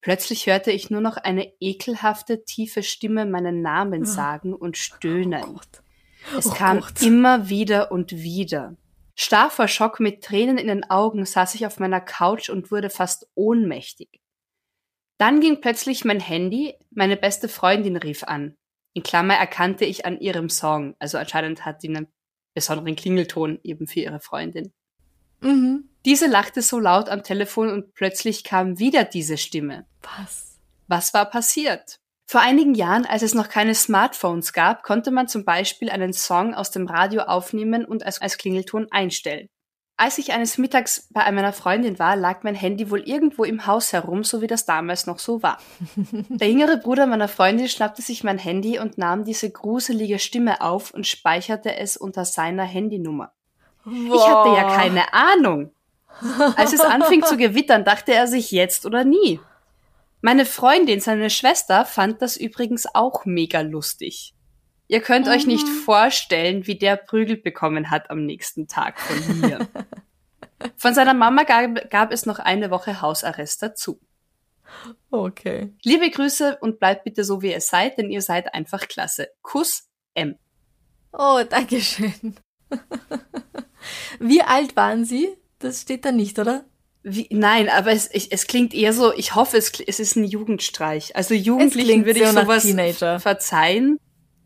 [0.00, 4.06] Plötzlich hörte ich nur noch eine ekelhafte, tiefe Stimme meinen Namen oh.
[4.06, 5.42] sagen und stöhnen.
[5.44, 5.60] Oh
[6.36, 7.02] es oh kam Gott.
[7.02, 8.76] immer wieder und wieder.
[9.20, 12.88] Starr vor Schock mit Tränen in den Augen saß ich auf meiner Couch und wurde
[12.88, 14.20] fast ohnmächtig.
[15.18, 18.56] Dann ging plötzlich mein Handy, meine beste Freundin rief an.
[18.94, 20.94] In Klammer erkannte ich an ihrem Song.
[21.00, 22.06] Also anscheinend hat sie einen
[22.54, 24.72] besonderen Klingelton eben für ihre Freundin.
[25.40, 25.90] Mhm.
[26.04, 29.88] Diese lachte so laut am Telefon und plötzlich kam wieder diese Stimme.
[30.00, 30.60] Was?
[30.86, 31.98] Was war passiert?
[32.30, 36.52] Vor einigen Jahren, als es noch keine Smartphones gab, konnte man zum Beispiel einen Song
[36.52, 39.48] aus dem Radio aufnehmen und als, als Klingelton einstellen.
[39.96, 43.94] Als ich eines Mittags bei meiner Freundin war, lag mein Handy wohl irgendwo im Haus
[43.94, 45.56] herum, so wie das damals noch so war.
[46.28, 50.92] Der jüngere Bruder meiner Freundin schnappte sich mein Handy und nahm diese gruselige Stimme auf
[50.92, 53.32] und speicherte es unter seiner Handynummer.
[53.86, 54.14] Wow.
[54.14, 55.72] Ich hatte ja keine Ahnung.
[56.56, 59.40] Als es anfing zu gewittern, dachte er sich jetzt oder nie.
[60.20, 64.34] Meine Freundin, seine Schwester, fand das übrigens auch mega lustig.
[64.88, 65.32] Ihr könnt mhm.
[65.32, 65.80] euch nicht mhm.
[65.84, 69.68] vorstellen, wie der Prügel bekommen hat am nächsten Tag von mir.
[70.76, 74.00] von seiner Mama gab, gab es noch eine Woche Hausarrest dazu.
[75.10, 75.72] Okay.
[75.82, 79.28] Liebe Grüße und bleibt bitte so, wie ihr seid, denn ihr seid einfach klasse.
[79.42, 80.36] Kuss M.
[81.12, 82.36] Oh, danke schön.
[84.20, 85.28] wie alt waren Sie?
[85.58, 86.64] Das steht da nicht, oder?
[87.10, 90.24] Wie, nein, aber es, ich, es klingt eher so, ich hoffe, es, es ist ein
[90.24, 91.16] Jugendstreich.
[91.16, 93.18] Also Jugendlichen würde ich sowas Teenager.
[93.18, 93.98] verzeihen.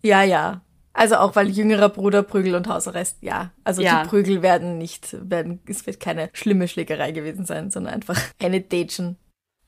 [0.03, 0.63] Ja, ja.
[0.93, 3.53] Also auch weil jüngerer Bruder Prügel und Hausarrest, ja.
[3.65, 4.03] Also ja.
[4.03, 8.61] die Prügel werden nicht, werden, es wird keine schlimme Schlägerei gewesen sein, sondern einfach eine
[8.61, 9.17] Dätschen.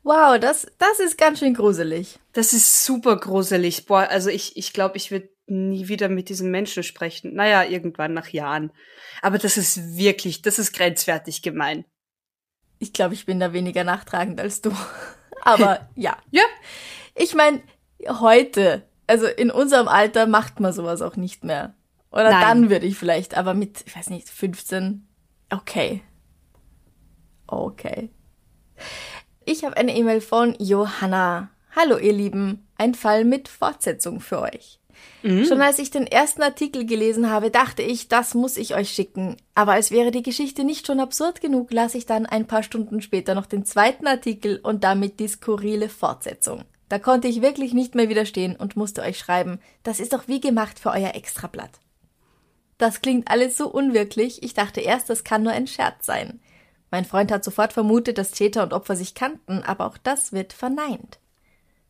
[0.02, 2.18] Wow, das, das ist ganz schön gruselig.
[2.32, 3.86] Das ist super gruselig.
[3.86, 7.34] Boah, also ich, ich glaube, ich würde nie wieder mit diesem Menschen sprechen.
[7.34, 8.70] Naja, irgendwann nach Jahren.
[9.22, 11.86] Aber das ist wirklich, das ist grenzwertig gemein.
[12.84, 14.70] Ich glaube, ich bin da weniger nachtragend als du.
[15.42, 16.16] Aber ja.
[16.30, 16.42] Ja.
[17.16, 17.60] Ich meine,
[18.20, 21.74] heute also in unserem Alter macht man sowas auch nicht mehr.
[22.10, 22.40] Oder Nein.
[22.40, 25.06] dann würde ich vielleicht, aber mit, ich weiß nicht, 15,
[25.50, 26.02] okay.
[27.46, 28.10] Okay.
[29.44, 31.50] Ich habe eine E-Mail von Johanna.
[31.74, 34.78] Hallo ihr Lieben, ein Fall mit Fortsetzung für euch.
[35.22, 35.44] Mhm.
[35.44, 39.36] Schon als ich den ersten Artikel gelesen habe, dachte ich, das muss ich euch schicken.
[39.54, 43.00] Aber als wäre die Geschichte nicht schon absurd genug, las ich dann ein paar Stunden
[43.00, 46.64] später noch den zweiten Artikel und damit die skurrile Fortsetzung.
[46.88, 50.40] Da konnte ich wirklich nicht mehr widerstehen und musste euch schreiben, das ist doch wie
[50.40, 51.80] gemacht für euer Extrablatt.
[52.78, 56.40] Das klingt alles so unwirklich, ich dachte erst, das kann nur ein Scherz sein.
[56.90, 60.52] Mein Freund hat sofort vermutet, dass Täter und Opfer sich kannten, aber auch das wird
[60.52, 61.18] verneint.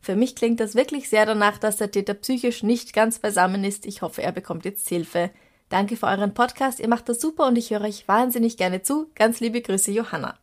[0.05, 3.87] Für mich klingt das wirklich sehr danach, dass der Täter psychisch nicht ganz beisammen ist.
[3.87, 5.31] Ich hoffe, er bekommt jetzt Hilfe.
[5.69, 9.09] Danke für euren Podcast, ihr macht das super und ich höre euch wahnsinnig gerne zu.
[9.15, 10.37] Ganz liebe Grüße, Johanna.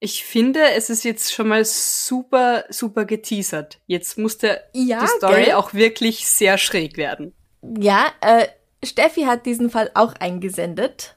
[0.00, 3.80] Ich finde, es ist jetzt schon mal super, super geteasert.
[3.86, 5.54] Jetzt muss der, ja, die Story gell?
[5.56, 7.34] auch wirklich sehr schräg werden.
[7.78, 8.48] Ja, äh,
[8.82, 11.16] Steffi hat diesen Fall auch eingesendet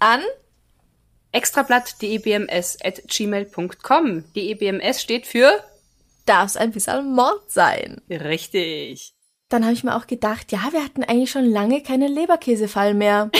[0.00, 0.22] an
[1.30, 4.24] extrablatt.debms at gmail.com.
[4.34, 5.62] Die EBMS steht für
[6.28, 8.02] Darf es ein bisschen Mord sein?
[8.10, 9.14] Richtig.
[9.48, 13.30] Dann habe ich mir auch gedacht, ja, wir hatten eigentlich schon lange keinen Leberkäsefall mehr.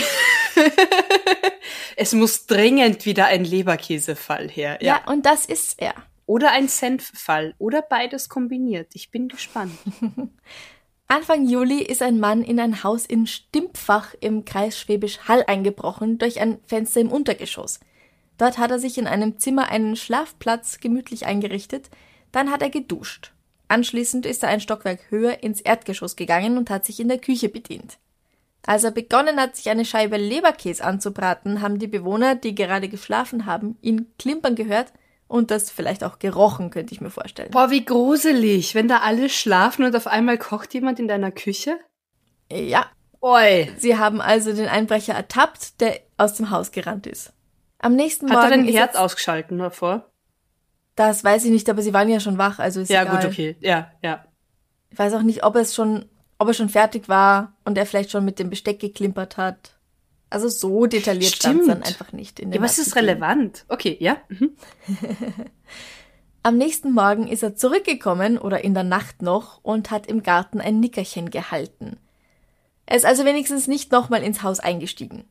[1.96, 4.79] es muss dringend wieder ein Leberkäsefall her.
[4.81, 5.92] Ja, ja und das ist er.
[6.24, 7.55] Oder ein Senffall.
[7.59, 8.92] Oder beides kombiniert.
[8.94, 9.72] Ich bin gespannt.
[11.09, 16.16] Anfang Juli ist ein Mann in ein Haus in Stimpfach im Kreis Schwäbisch Hall eingebrochen
[16.16, 17.81] durch ein Fenster im Untergeschoss.
[18.38, 21.90] Dort hat er sich in einem Zimmer einen Schlafplatz gemütlich eingerichtet,
[22.32, 23.32] dann hat er geduscht.
[23.68, 27.48] Anschließend ist er ein Stockwerk höher ins Erdgeschoss gegangen und hat sich in der Küche
[27.48, 27.98] bedient.
[28.66, 33.46] Als er begonnen hat, sich eine Scheibe Leberkäse anzubraten, haben die Bewohner, die gerade geschlafen
[33.46, 34.92] haben, ihn klimpern gehört
[35.26, 37.50] und das vielleicht auch gerochen, könnte ich mir vorstellen.
[37.50, 41.78] Boah, wie gruselig, wenn da alle schlafen und auf einmal kocht jemand in deiner Küche?
[42.50, 42.86] Ja.
[43.20, 43.70] Oi.
[43.78, 47.32] Sie haben also den Einbrecher ertappt, der aus dem Haus gerannt ist.
[47.78, 48.38] Am nächsten Morgen.
[48.38, 50.10] Hat er den Herd ausgeschalten davor?
[50.98, 53.22] Das weiß ich nicht, aber sie waren ja schon wach, also ist Ja, egal.
[53.22, 53.56] gut, okay.
[53.61, 54.24] Ja, ja.
[54.90, 56.06] Ich weiß auch nicht, ob es schon
[56.38, 59.76] ob er schon fertig war und er vielleicht schon mit dem Besteck geklimpert hat.
[60.30, 63.64] Also so detailliert stand es dann einfach nicht in dem Ja, was ist relevant?
[63.68, 64.16] Okay, ja.
[64.28, 64.56] Mhm.
[66.42, 70.61] Am nächsten Morgen ist er zurückgekommen oder in der Nacht noch und hat im Garten
[70.61, 71.96] ein Nickerchen gehalten.
[72.87, 75.24] Er ist also wenigstens nicht nochmal ins Haus eingestiegen.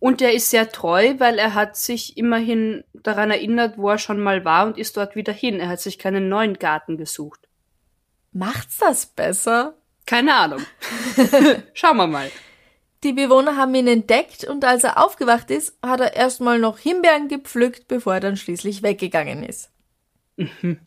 [0.00, 4.18] Und er ist sehr treu, weil er hat sich immerhin daran erinnert, wo er schon
[4.18, 5.60] mal war und ist dort wieder hin.
[5.60, 7.46] Er hat sich keinen neuen Garten gesucht.
[8.32, 9.74] Macht's das besser?
[10.06, 10.60] Keine Ahnung.
[11.74, 12.30] Schauen wir mal.
[13.02, 17.28] Die Bewohner haben ihn entdeckt und als er aufgewacht ist, hat er erstmal noch Himbeeren
[17.28, 19.70] gepflückt, bevor er dann schließlich weggegangen ist.
[20.36, 20.78] Mhm.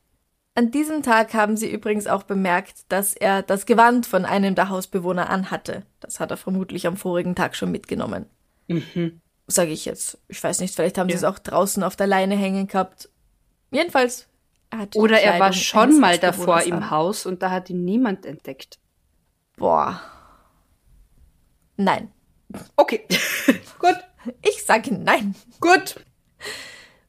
[0.55, 4.69] An diesem Tag haben sie übrigens auch bemerkt, dass er das Gewand von einem der
[4.69, 5.83] Hausbewohner anhatte.
[5.99, 8.27] Das hat er vermutlich am vorigen Tag schon mitgenommen.
[8.67, 9.21] Mhm.
[9.47, 10.17] Sage ich jetzt.
[10.27, 11.17] Ich weiß nicht, vielleicht haben ja.
[11.17, 13.09] sie es auch draußen auf der Leine hängen gehabt.
[13.71, 14.27] Jedenfalls
[14.95, 18.79] Oder er war schon mal davor im Haus und da hat ihn niemand entdeckt.
[19.57, 19.99] Boah.
[21.75, 22.11] Nein.
[22.75, 23.05] Okay.
[23.79, 23.97] Gut.
[24.41, 25.35] Ich sage nein.
[25.59, 25.95] Gut.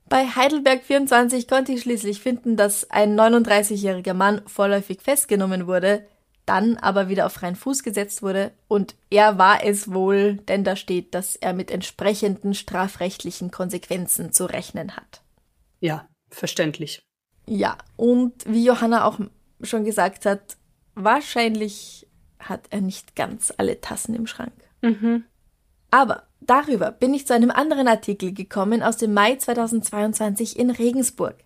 [0.08, 6.06] Bei Heidelberg 24 konnte ich schließlich finden, dass ein 39-jähriger Mann vorläufig festgenommen wurde,
[6.46, 10.76] dann aber wieder auf freien Fuß gesetzt wurde und er war es wohl, denn da
[10.76, 15.22] steht, dass er mit entsprechenden strafrechtlichen Konsequenzen zu rechnen hat.
[15.80, 17.02] Ja, verständlich.
[17.46, 19.20] Ja, und wie Johanna auch
[19.62, 20.56] schon gesagt hat,
[20.94, 22.06] wahrscheinlich
[22.38, 24.54] hat er nicht ganz alle Tassen im Schrank.
[24.82, 25.24] Mhm.
[25.90, 31.43] Aber darüber bin ich zu einem anderen Artikel gekommen aus dem Mai 2022 in Regensburg.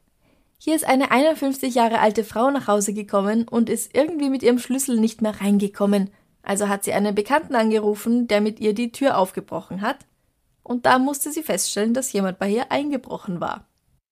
[0.60, 4.58] Hier ist eine 51 Jahre alte Frau nach Hause gekommen und ist irgendwie mit ihrem
[4.58, 6.10] Schlüssel nicht mehr reingekommen.
[6.42, 9.98] Also hat sie einen Bekannten angerufen, der mit ihr die Tür aufgebrochen hat.
[10.62, 13.68] Und da musste sie feststellen, dass jemand bei ihr eingebrochen war.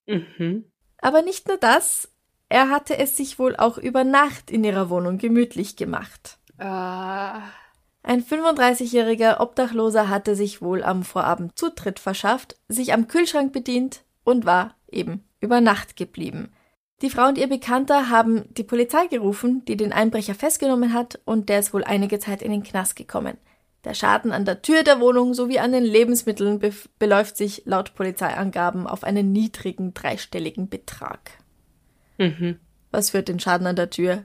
[0.07, 0.65] Mhm.
[0.99, 2.09] Aber nicht nur das,
[2.49, 6.39] er hatte es sich wohl auch über Nacht in ihrer Wohnung gemütlich gemacht.
[6.59, 6.65] Äh.
[8.03, 14.47] Ein 35-jähriger Obdachloser hatte sich wohl am Vorabend Zutritt verschafft, sich am Kühlschrank bedient und
[14.47, 16.53] war eben über Nacht geblieben.
[17.03, 21.49] Die Frau und ihr Bekannter haben die Polizei gerufen, die den Einbrecher festgenommen hat, und
[21.51, 23.37] der ist wohl einige Zeit in den Knast gekommen.
[23.85, 27.95] Der Schaden an der Tür der Wohnung sowie an den Lebensmitteln be beläuft sich laut
[27.95, 31.39] Polizeiangaben auf einen niedrigen dreistelligen Betrag.
[32.19, 32.59] Mhm.
[32.91, 34.25] Was für den Schaden an der Tür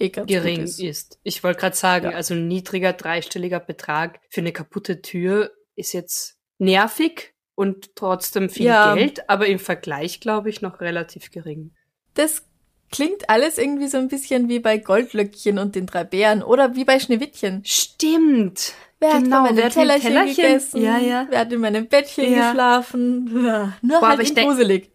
[0.00, 0.80] eh ganz Gering ist.
[0.80, 1.20] ist.
[1.22, 2.16] Ich wollte gerade sagen, Ja.
[2.16, 8.66] also ein niedriger dreistelliger Betrag für eine kaputte Tür ist jetzt nervig und trotzdem viel
[8.66, 8.94] Ja.
[8.94, 11.70] Geld, aber im Vergleich glaube ich noch relativ gering.
[12.14, 12.42] Das
[12.90, 16.84] klingt alles irgendwie so ein bisschen wie bei Goldlöckchen und den drei Bären oder wie
[16.84, 17.62] bei Schneewittchen.
[17.64, 18.74] Stimmt.
[19.00, 20.36] Wer hat Genau, von meinem hat Tellerchen, Tellerchen?
[20.44, 20.82] gegessen?
[20.82, 21.26] Ja, ja.
[21.30, 22.50] Wer hat in meinem Bettchen Ja.
[22.50, 23.44] geschlafen?
[23.44, 24.90] Ja, nur Boah, halt aber ich denk- gruselig.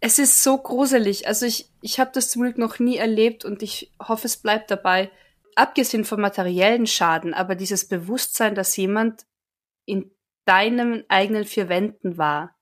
[0.00, 1.26] Es ist so gruselig.
[1.26, 4.70] Also ich, ich habe das zum Glück noch nie erlebt und ich hoffe, es bleibt
[4.70, 5.10] dabei.
[5.56, 9.24] Abgesehen vom materiellen Schaden, aber dieses Bewusstsein, dass jemand
[9.86, 10.10] in
[10.48, 12.54] deinen eigenen vier Wänden war.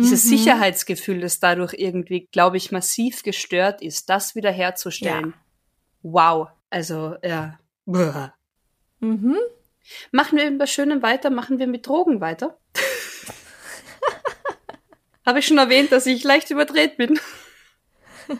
[0.00, 0.28] Dieses Mhm.
[0.28, 5.34] Sicherheitsgefühl, das dadurch irgendwie, glaube ich, massiv gestört ist, das wiederherzustellen.
[6.02, 6.48] Wow.
[6.70, 7.58] Also, ja.
[7.86, 8.28] Buh.
[9.00, 9.36] Mhm.
[10.12, 11.30] Machen wir mit Schönem weiter?
[11.30, 12.58] Machen wir mit Drogen weiter?
[15.26, 17.18] Habe ich schon erwähnt, dass ich leicht überdreht bin?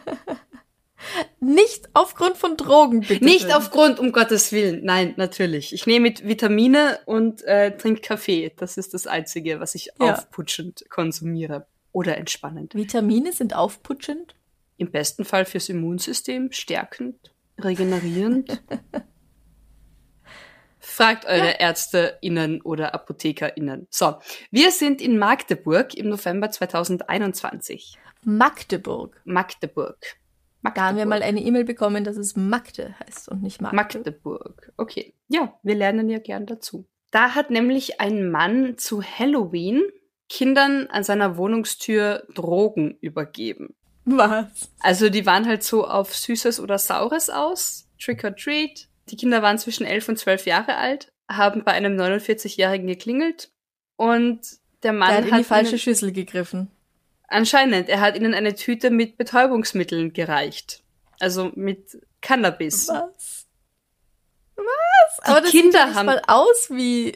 [1.41, 3.25] Nicht aufgrund von Drogen, bitte.
[3.25, 4.85] Nicht aufgrund, um Gottes Willen.
[4.85, 5.73] Nein, natürlich.
[5.73, 8.53] Ich nehme mit Vitamine und äh, trinke Kaffee.
[8.57, 10.15] Das ist das Einzige, was ich Ja.
[10.15, 11.67] aufputschend konsumiere.
[11.93, 12.75] Oder entspannend.
[12.75, 14.35] Vitamine sind aufputschend.
[14.77, 18.63] Im besten Fall fürs Immunsystem, stärkend, regenerierend.
[20.81, 23.87] Fragt eure ÄrzteInnen oder ApothekerInnen.
[23.91, 24.17] So,
[24.51, 27.99] wir sind in Magdeburg im November 2021.
[28.25, 29.21] Magdeburg.
[29.25, 29.99] Magdeburg.
[30.75, 33.77] Da haben wir mal eine E-Mail bekommen, dass es Magde heißt und nicht Magde.
[33.77, 34.73] Magdeburg.
[34.77, 35.15] Okay.
[35.29, 36.87] Ja, wir lernen ja gern dazu.
[37.11, 39.83] Da hat nämlich ein Mann zu Halloween
[40.29, 43.75] Kindern an seiner Wohnungstür Drogen übergeben.
[44.05, 44.71] Was?
[44.81, 47.89] Also die waren halt so auf Süßes oder Saures aus.
[47.99, 48.89] Trick or Treat.
[49.11, 53.51] Die Kinder waren zwischen 11 und 12 Jahre alt, haben bei einem 49-Jährigen geklingelt
[53.97, 54.41] und
[54.83, 56.71] der Mann Der hat in die falsche Schüssel gegriffen.
[57.29, 60.83] Anscheinend, er hat ihnen eine Tüte mit Betäubungsmitteln gereicht.
[61.21, 62.89] Also mit Cannabis.
[62.89, 63.47] Was?
[64.57, 65.19] Was?
[65.23, 67.07] Aber das Kinder sieht ja haben- mal aus wie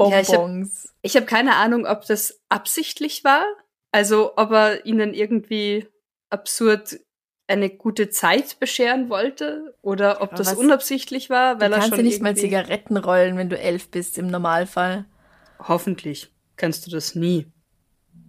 [0.00, 0.92] Ja, ich hab- Bonbons.
[1.02, 3.44] Ich habe keine Ahnung, ob das absichtlich war,
[3.92, 5.88] also ob er ihnen irgendwie
[6.30, 7.00] absurd
[7.48, 11.88] eine gute Zeit bescheren wollte oder ob Aber das unabsichtlich war, weil du er kannst
[11.88, 15.04] schon ja nicht mal Zigaretten rollen, wenn du elf bist, im Normalfall.
[15.58, 17.46] Hoffentlich kannst du das nie.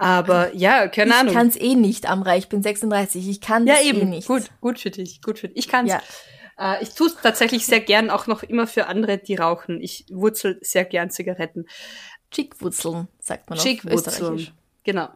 [0.01, 1.33] Aber ja, keine ich Ahnung.
[1.35, 2.35] kann's eh nicht, Amra.
[2.35, 3.29] Ich bin 36.
[3.29, 4.27] Ich kann ja das eben, eh nicht.
[4.27, 5.57] gut, gut für dich, gut für dich.
[5.57, 5.91] Ich kann's.
[5.91, 6.01] Ja.
[6.57, 9.79] Äh, ich tue es tatsächlich sehr gern, auch noch immer für andere, die rauchen.
[9.79, 11.67] Ich wurzel sehr gern Zigaretten.
[12.31, 14.37] Chickwurzeln, sagt man Chickwurzeln.
[14.37, 14.53] Österreichisch.
[14.83, 15.09] Genau.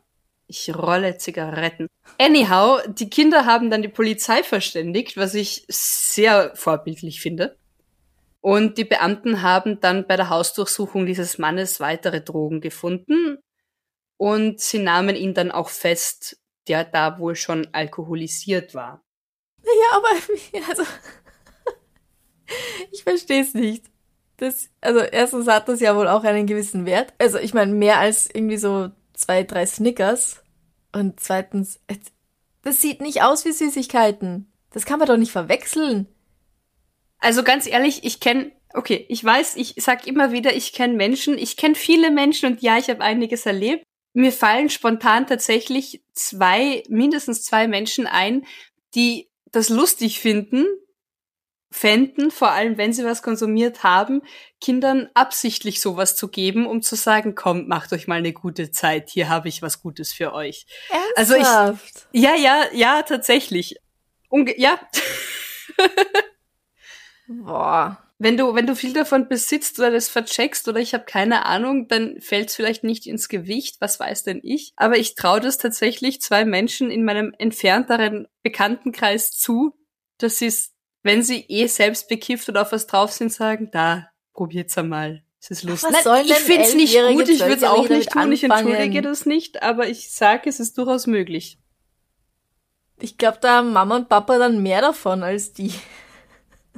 [0.46, 1.88] Ich rolle Zigaretten.
[2.20, 7.58] Anyhow, die Kinder haben dann die Polizei verständigt, was ich sehr vorbildlich finde.
[8.40, 13.40] Und die Beamten haben dann bei der Hausdurchsuchung dieses Mannes weitere Drogen gefunden.
[14.18, 19.04] Und sie nahmen ihn dann auch fest, der da wohl schon alkoholisiert war.
[19.64, 20.08] Ja, aber
[20.70, 20.84] also
[22.92, 23.86] ich verstehe es nicht.
[24.38, 27.14] Das, also erstens hat das ja wohl auch einen gewissen Wert.
[27.18, 30.44] Also ich meine mehr als irgendwie so zwei, drei Snickers.
[30.92, 31.80] Und zweitens,
[32.62, 34.52] das sieht nicht aus wie Süßigkeiten.
[34.72, 36.08] Das kann man doch nicht verwechseln.
[37.20, 41.38] Also ganz ehrlich, ich kenne, okay, ich weiß, ich sag immer wieder, ich kenne Menschen,
[41.38, 43.84] ich kenne viele Menschen und ja, ich habe einiges erlebt.
[44.16, 48.46] Mir fallen spontan tatsächlich zwei, mindestens zwei Menschen ein,
[48.96, 50.66] die das lustig finden,
[51.70, 54.22] fänden, vor allem wenn sie was konsumiert haben,
[54.62, 59.10] Kindern absichtlich sowas zu geben, um zu sagen, kommt, macht euch mal eine gute Zeit,
[59.10, 60.66] hier habe ich was Gutes für euch.
[60.90, 61.18] Ernsthaft?
[61.18, 61.36] Also
[62.14, 63.76] ich, ja, ja, ja, tatsächlich.
[64.30, 64.80] Unge ja.
[67.28, 68.05] Boah.
[68.18, 71.90] Wenn du, wenn du viel davon besitzt oder das vercheckst oder ich habe keine Ahnung,
[71.90, 74.72] dann fällt es vielleicht nicht ins Gewicht, was weiß denn ich.
[74.78, 79.78] Aber ich traue das tatsächlich zwei Menschen in meinem entfernteren Bekanntenkreis zu,
[80.18, 84.10] dass sie es wenn sie eh selbst bekifft oder auf was drauf sind, sagen, da,
[84.34, 85.22] probiert's einmal.
[85.40, 85.94] Es ist lustig.
[85.94, 88.44] Was sollen ich denn find's nicht gut, ich würde es auch nicht tun, ich damit
[88.44, 89.04] entschuldige anfangen?
[89.04, 91.60] das nicht, aber ich sage, es ist durchaus möglich.
[93.00, 95.72] Ich glaube, da haben Mama und Papa dann mehr davon als die.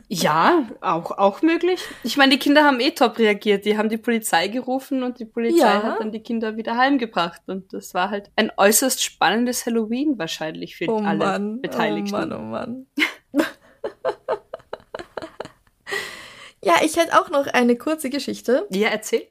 [0.09, 1.81] Ja, auch, auch möglich.
[2.03, 3.65] Ich meine, die Kinder haben eh top reagiert.
[3.65, 5.83] Die haben die Polizei gerufen und die Polizei Ja.
[5.83, 7.41] hat dann die Kinder wieder heimgebracht.
[7.47, 12.13] Und das war halt ein äußerst spannendes Halloween wahrscheinlich für Oh alle Mann, Beteiligten.
[12.15, 12.87] oh Mann, oh Mann.
[16.63, 19.27] ja, ich hätte auch noch eine kurze Geschichte Ja, erzähl.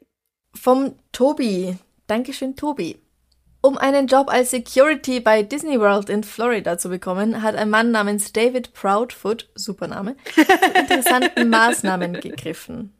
[0.55, 1.77] vom Tobi.
[2.07, 2.99] Dankeschön, Tobi.
[3.67, 7.91] Um einen Job als Security bei Disney World in Florida zu bekommen, hat ein Mann
[7.91, 12.93] namens David Proudfoot, super Name, zu interessanten Maßnahmen gegriffen.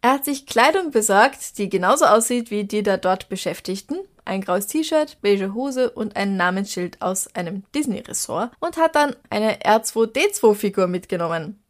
[0.00, 4.68] Er hat sich Kleidung besorgt, die genauso aussieht wie die der dort Beschäftigten, ein graues
[4.68, 11.60] T-Shirt, beige Hose und ein Namensschild aus einem Disney-Ressort und hat dann eine R2D2-Figur mitgenommen.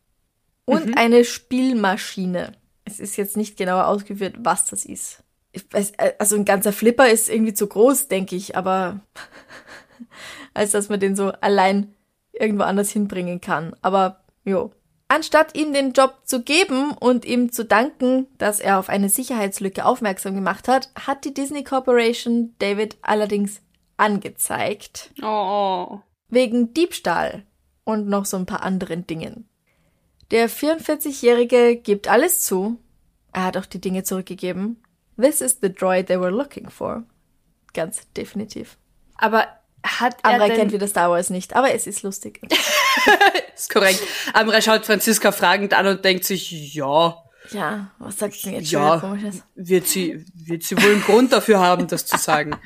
[0.66, 2.52] Und eine Spielmaschine.
[2.84, 5.21] Es ist jetzt nicht genauer ausgeführt, was das ist.
[5.70, 9.00] Weiß, also ein ganzer Flipper ist irgendwie zu groß, denke ich, aber
[10.54, 11.94] als dass man den so allein
[12.32, 13.76] irgendwo anders hinbringen kann.
[13.82, 14.72] Aber jo.
[15.08, 19.84] Anstatt ihm den Job zu geben und ihm zu danken, dass er auf eine Sicherheitslücke
[19.84, 23.60] aufmerksam gemacht hat, hat die Disney Corporation David allerdings
[23.98, 25.10] angezeigt.
[25.22, 26.00] Oh.
[26.30, 27.44] Wegen Diebstahl
[27.84, 29.46] und noch so ein paar anderen Dingen.
[30.30, 32.78] Der 44-Jährige gibt alles zu.
[33.32, 34.82] Er hat auch die Dinge zurückgegeben.
[35.22, 37.04] This is the droid they were looking for.
[37.72, 38.76] Ganz definitiv.
[39.16, 39.46] Aber
[39.84, 40.56] hat er Amra denn...
[40.56, 42.40] kennt wieder Star Wars nicht, aber es ist lustig.
[43.54, 44.00] ist korrekt.
[44.32, 47.16] Amra schaut Franziska fragend an und denkt sich, ja,
[47.50, 49.42] Ja, was du denn jetzt schon ja, komisches?
[49.54, 52.56] wird sie, wird sie wohl einen Grund dafür haben, das zu sagen.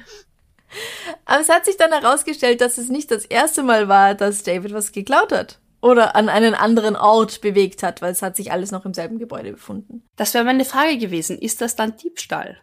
[1.24, 4.72] Aber es hat sich dann herausgestellt, dass es nicht das erste Mal war, dass David
[4.72, 5.58] was geklaut hat.
[5.86, 9.20] Oder an einen anderen Ort bewegt hat, weil es hat sich alles noch im selben
[9.20, 10.02] Gebäude befunden.
[10.16, 11.38] Das wäre meine Frage gewesen.
[11.38, 12.56] Ist das dann Diebstahl?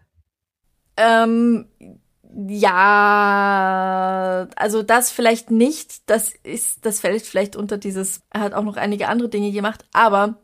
[0.97, 1.69] Ähm,
[2.47, 6.09] ja, also das vielleicht nicht.
[6.09, 9.85] Das ist, das fällt vielleicht unter dieses, er hat auch noch einige andere Dinge gemacht,
[9.93, 10.41] aber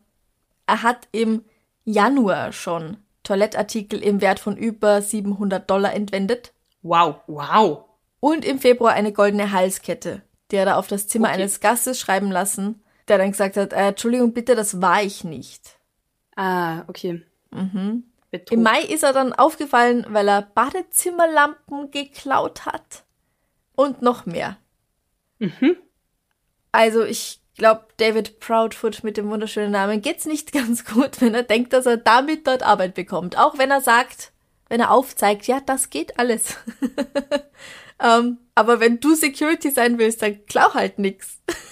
[0.65, 1.43] er hat im
[1.84, 7.84] Januar schon Toilettartikel im Wert von über 700 Dollar entwendet Wow, wow.
[8.21, 10.21] und im Februar eine goldene Halskette,
[10.52, 11.38] die er da auf das Zimmer Okay.
[11.41, 15.78] eines Gastes schreiben lassen, der dann gesagt hat, äh, Entschuldigung bitte, das war ich nicht.
[16.36, 17.26] Ah, okay.
[17.52, 18.04] Mhm.
[18.32, 18.58] Betrug.
[18.58, 23.04] Im Mai ist er dann aufgefallen, weil er Badezimmerlampen geklaut hat.
[23.76, 24.58] Und noch mehr.
[25.39, 25.78] Mhm.
[26.72, 31.43] Also ich glaube, David Proudfoot mit dem wunderschönen Namen geht's nicht ganz gut, wenn er
[31.43, 33.38] denkt, dass er damit dort Arbeit bekommt.
[33.38, 34.32] Auch wenn er sagt,
[34.68, 36.58] wenn er aufzeigt, ja, das geht alles.
[38.02, 41.41] ähm, aber wenn du Security sein willst, dann klau halt nix.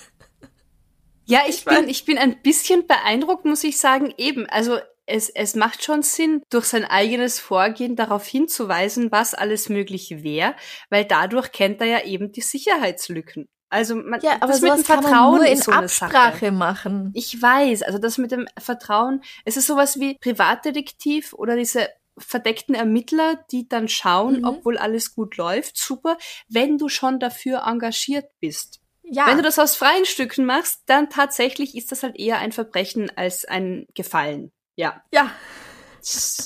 [1.30, 4.14] Ja, ich, Ich bin, ich bin ein bisschen beeindruckt, muss ich sagen.
[4.18, 9.70] Eben, also es, es macht schon Sinn, durch sein eigenes Vorgehen darauf hinzuweisen, was alles
[9.70, 10.56] möglich wäre,
[10.90, 13.48] weil dadurch kennt er ja eben die Sicherheitslücken.
[13.70, 15.84] Also man, Ja, aber das mit dem kann man Vertrauen nur in ist so eine
[15.84, 16.52] Absprache Sache.
[16.52, 17.12] machen.
[17.14, 22.76] Ich weiß, also das mit dem Vertrauen, es ist sowas wie Privatdetektiv oder diese verdeckten
[22.76, 24.44] Ermittler, die dann schauen, Mhm.
[24.46, 25.78] ob wohl alles gut läuft.
[25.78, 26.18] Super,
[26.50, 28.80] wenn du schon dafür engagiert bist.
[29.04, 32.52] Ja, Wenn du das aus freien Stücken machst, dann tatsächlich ist das halt eher ein
[32.52, 34.52] Verbrechen als ein Gefallen.
[34.76, 35.32] Ja, ja.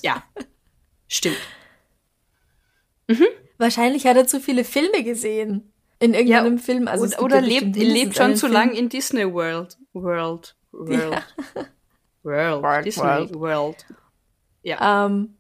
[0.04, 0.24] ja,
[1.08, 1.38] stimmt.
[3.58, 5.72] Wahrscheinlich hat er zu viele Filme gesehen.
[6.00, 6.88] In irgendeinem Film.
[6.88, 8.54] Also oder oder ja lebt, lebt schon zu Film.
[8.54, 9.78] lang in Disney World.
[9.94, 10.56] World.
[10.72, 11.24] World.
[12.24, 12.64] World.
[12.64, 13.36] World, Disney World.
[13.36, 13.86] World.
[14.64, 15.06] Ja.
[15.06, 15.38] Ähm,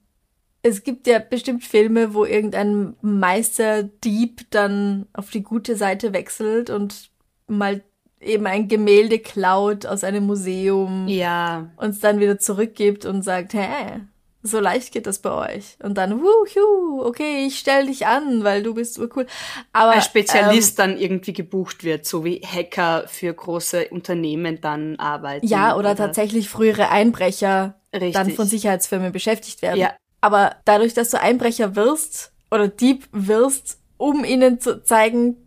[0.63, 7.09] es gibt ja bestimmt Filme, wo irgendein Meisterdieb dann auf die gute Seite wechselt und
[7.47, 7.81] mal
[8.19, 11.71] eben ein Gemälde klaut aus einem Museum ja.
[11.77, 14.01] und es dann wieder zurückgibt und sagt, hä,
[14.43, 15.77] so leicht geht das bei euch.
[15.83, 19.27] Und dann, wuhu, okay, ich stell dich an, weil du bist urcool.
[19.71, 25.45] Aber Ein Spezialist dann irgendwie gebucht wird, so wie Hacker für große Unternehmen dann arbeiten.
[25.45, 28.13] Ähm, ja, oder, tatsächlich frühere Einbrecher Richtig.
[28.13, 29.79] dann von Sicherheitsfirmen beschäftigt werden.
[29.79, 29.93] Ja.
[30.21, 35.37] Aber dadurch, dass du Einbrecher wirst oder Dieb wirst, um ihnen zu zeigen,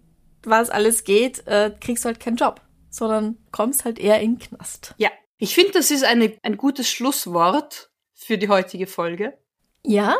[0.42, 2.60] was alles geht, äh, kriegst du halt keinen Job.
[2.90, 4.94] sondern kommst halt eher in den Knast.
[4.98, 9.36] Ja, ich finde, das ist eine, ein gutes Schlusswort für die heutige Folge.
[9.84, 10.16] Ja?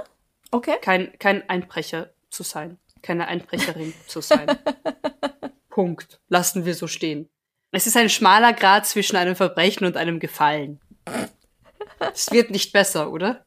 [0.51, 0.75] Okay.
[0.81, 2.79] Kein, kein Einbrecher zu sein.
[3.01, 4.47] Keine Einbrecherin zu sein.
[5.69, 6.21] Punkt.
[6.29, 7.29] Lassen wir so stehen.
[7.71, 10.81] Es ist ein schmaler Grad zwischen einem Verbrechen und einem Gefallen.
[12.13, 13.47] Es wird nicht besser, oder?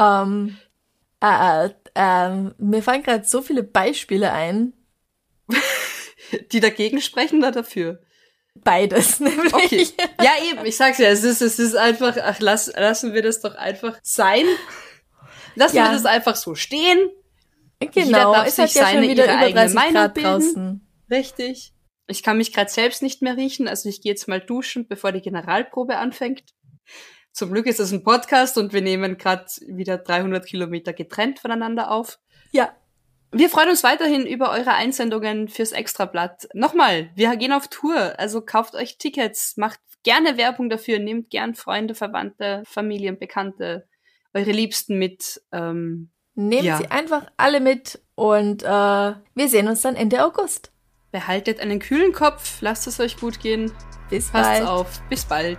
[0.00, 0.56] Ähm,
[1.22, 4.72] äh, äh, äh, mir fallen gerade so viele Beispiele ein.
[6.52, 8.00] Die dagegen sprechen oder dafür?
[8.54, 9.52] Beides, nämlich.
[9.52, 9.86] Okay.
[10.22, 13.40] Ja, eben, ich sag's ja, es ist, es ist einfach, ach, lass, lassen wir das
[13.40, 14.44] doch einfach sein.
[15.54, 15.86] Lassen ja.
[15.86, 17.10] wir das einfach so stehen.
[17.80, 20.28] Genau, Jeder darf ist sich ja seine, ihre eigene Meinung Grad bilden.
[20.28, 20.88] Draußen.
[21.10, 21.72] Richtig.
[22.06, 25.12] Ich kann mich gerade selbst nicht mehr riechen, also ich gehe jetzt mal duschen, bevor
[25.12, 26.42] die Generalprobe anfängt.
[27.32, 31.90] Zum Glück ist das ein Podcast und wir nehmen gerade wieder 300 Kilometer getrennt voneinander
[31.90, 32.18] auf.
[32.52, 32.74] Ja.
[33.32, 36.48] Wir freuen uns weiterhin über eure Einsendungen fürs Extrablatt.
[36.52, 41.54] Nochmal, wir gehen auf Tour, also kauft euch Tickets, macht gerne Werbung dafür, nehmt gern
[41.54, 43.86] Freunde, Verwandte, Familien, Bekannte,
[44.34, 45.40] eure Liebsten mit.
[45.52, 46.78] Ähm, Nehmt ja.
[46.78, 50.72] sie einfach alle mit und äh, wir sehen uns dann Ende August.
[51.10, 53.72] Behaltet einen kühlen Kopf, lasst es euch gut gehen.
[54.08, 54.66] Bis Passt bald.
[54.66, 55.02] auf.
[55.08, 55.58] Bis bald.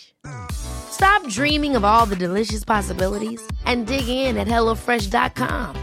[0.91, 5.75] Stop dreaming of all the delicious possibilities and dig in at HelloFresh.com.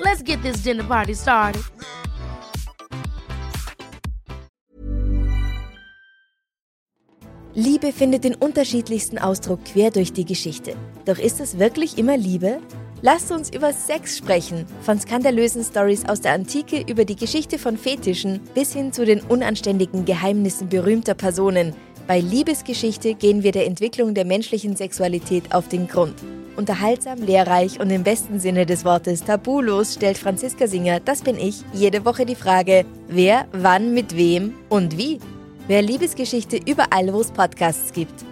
[0.00, 1.62] Let's get this dinner party started.
[7.54, 10.76] Liebe findet den unterschiedlichsten Ausdruck quer durch die Geschichte.
[11.06, 12.60] Doch ist es wirklich immer Liebe?
[13.00, 17.78] Lasst uns über Sex sprechen, von skandalösen Stories aus der Antike über die Geschichte von
[17.78, 21.74] Fetischen bis hin zu den unanständigen Geheimnissen berühmter Personen.
[22.06, 26.14] Bei Liebesgeschichte gehen wir der Entwicklung der menschlichen Sexualität auf den Grund.
[26.54, 31.64] Unterhaltsam, lehrreich und im besten Sinne des Wortes tabulos stellt Franziska Singer, das bin ich,
[31.72, 35.18] jede Woche die Frage, wer, wann, mit wem und wie.
[35.66, 38.24] Wer Liebesgeschichte überall, wo es Podcasts gibt.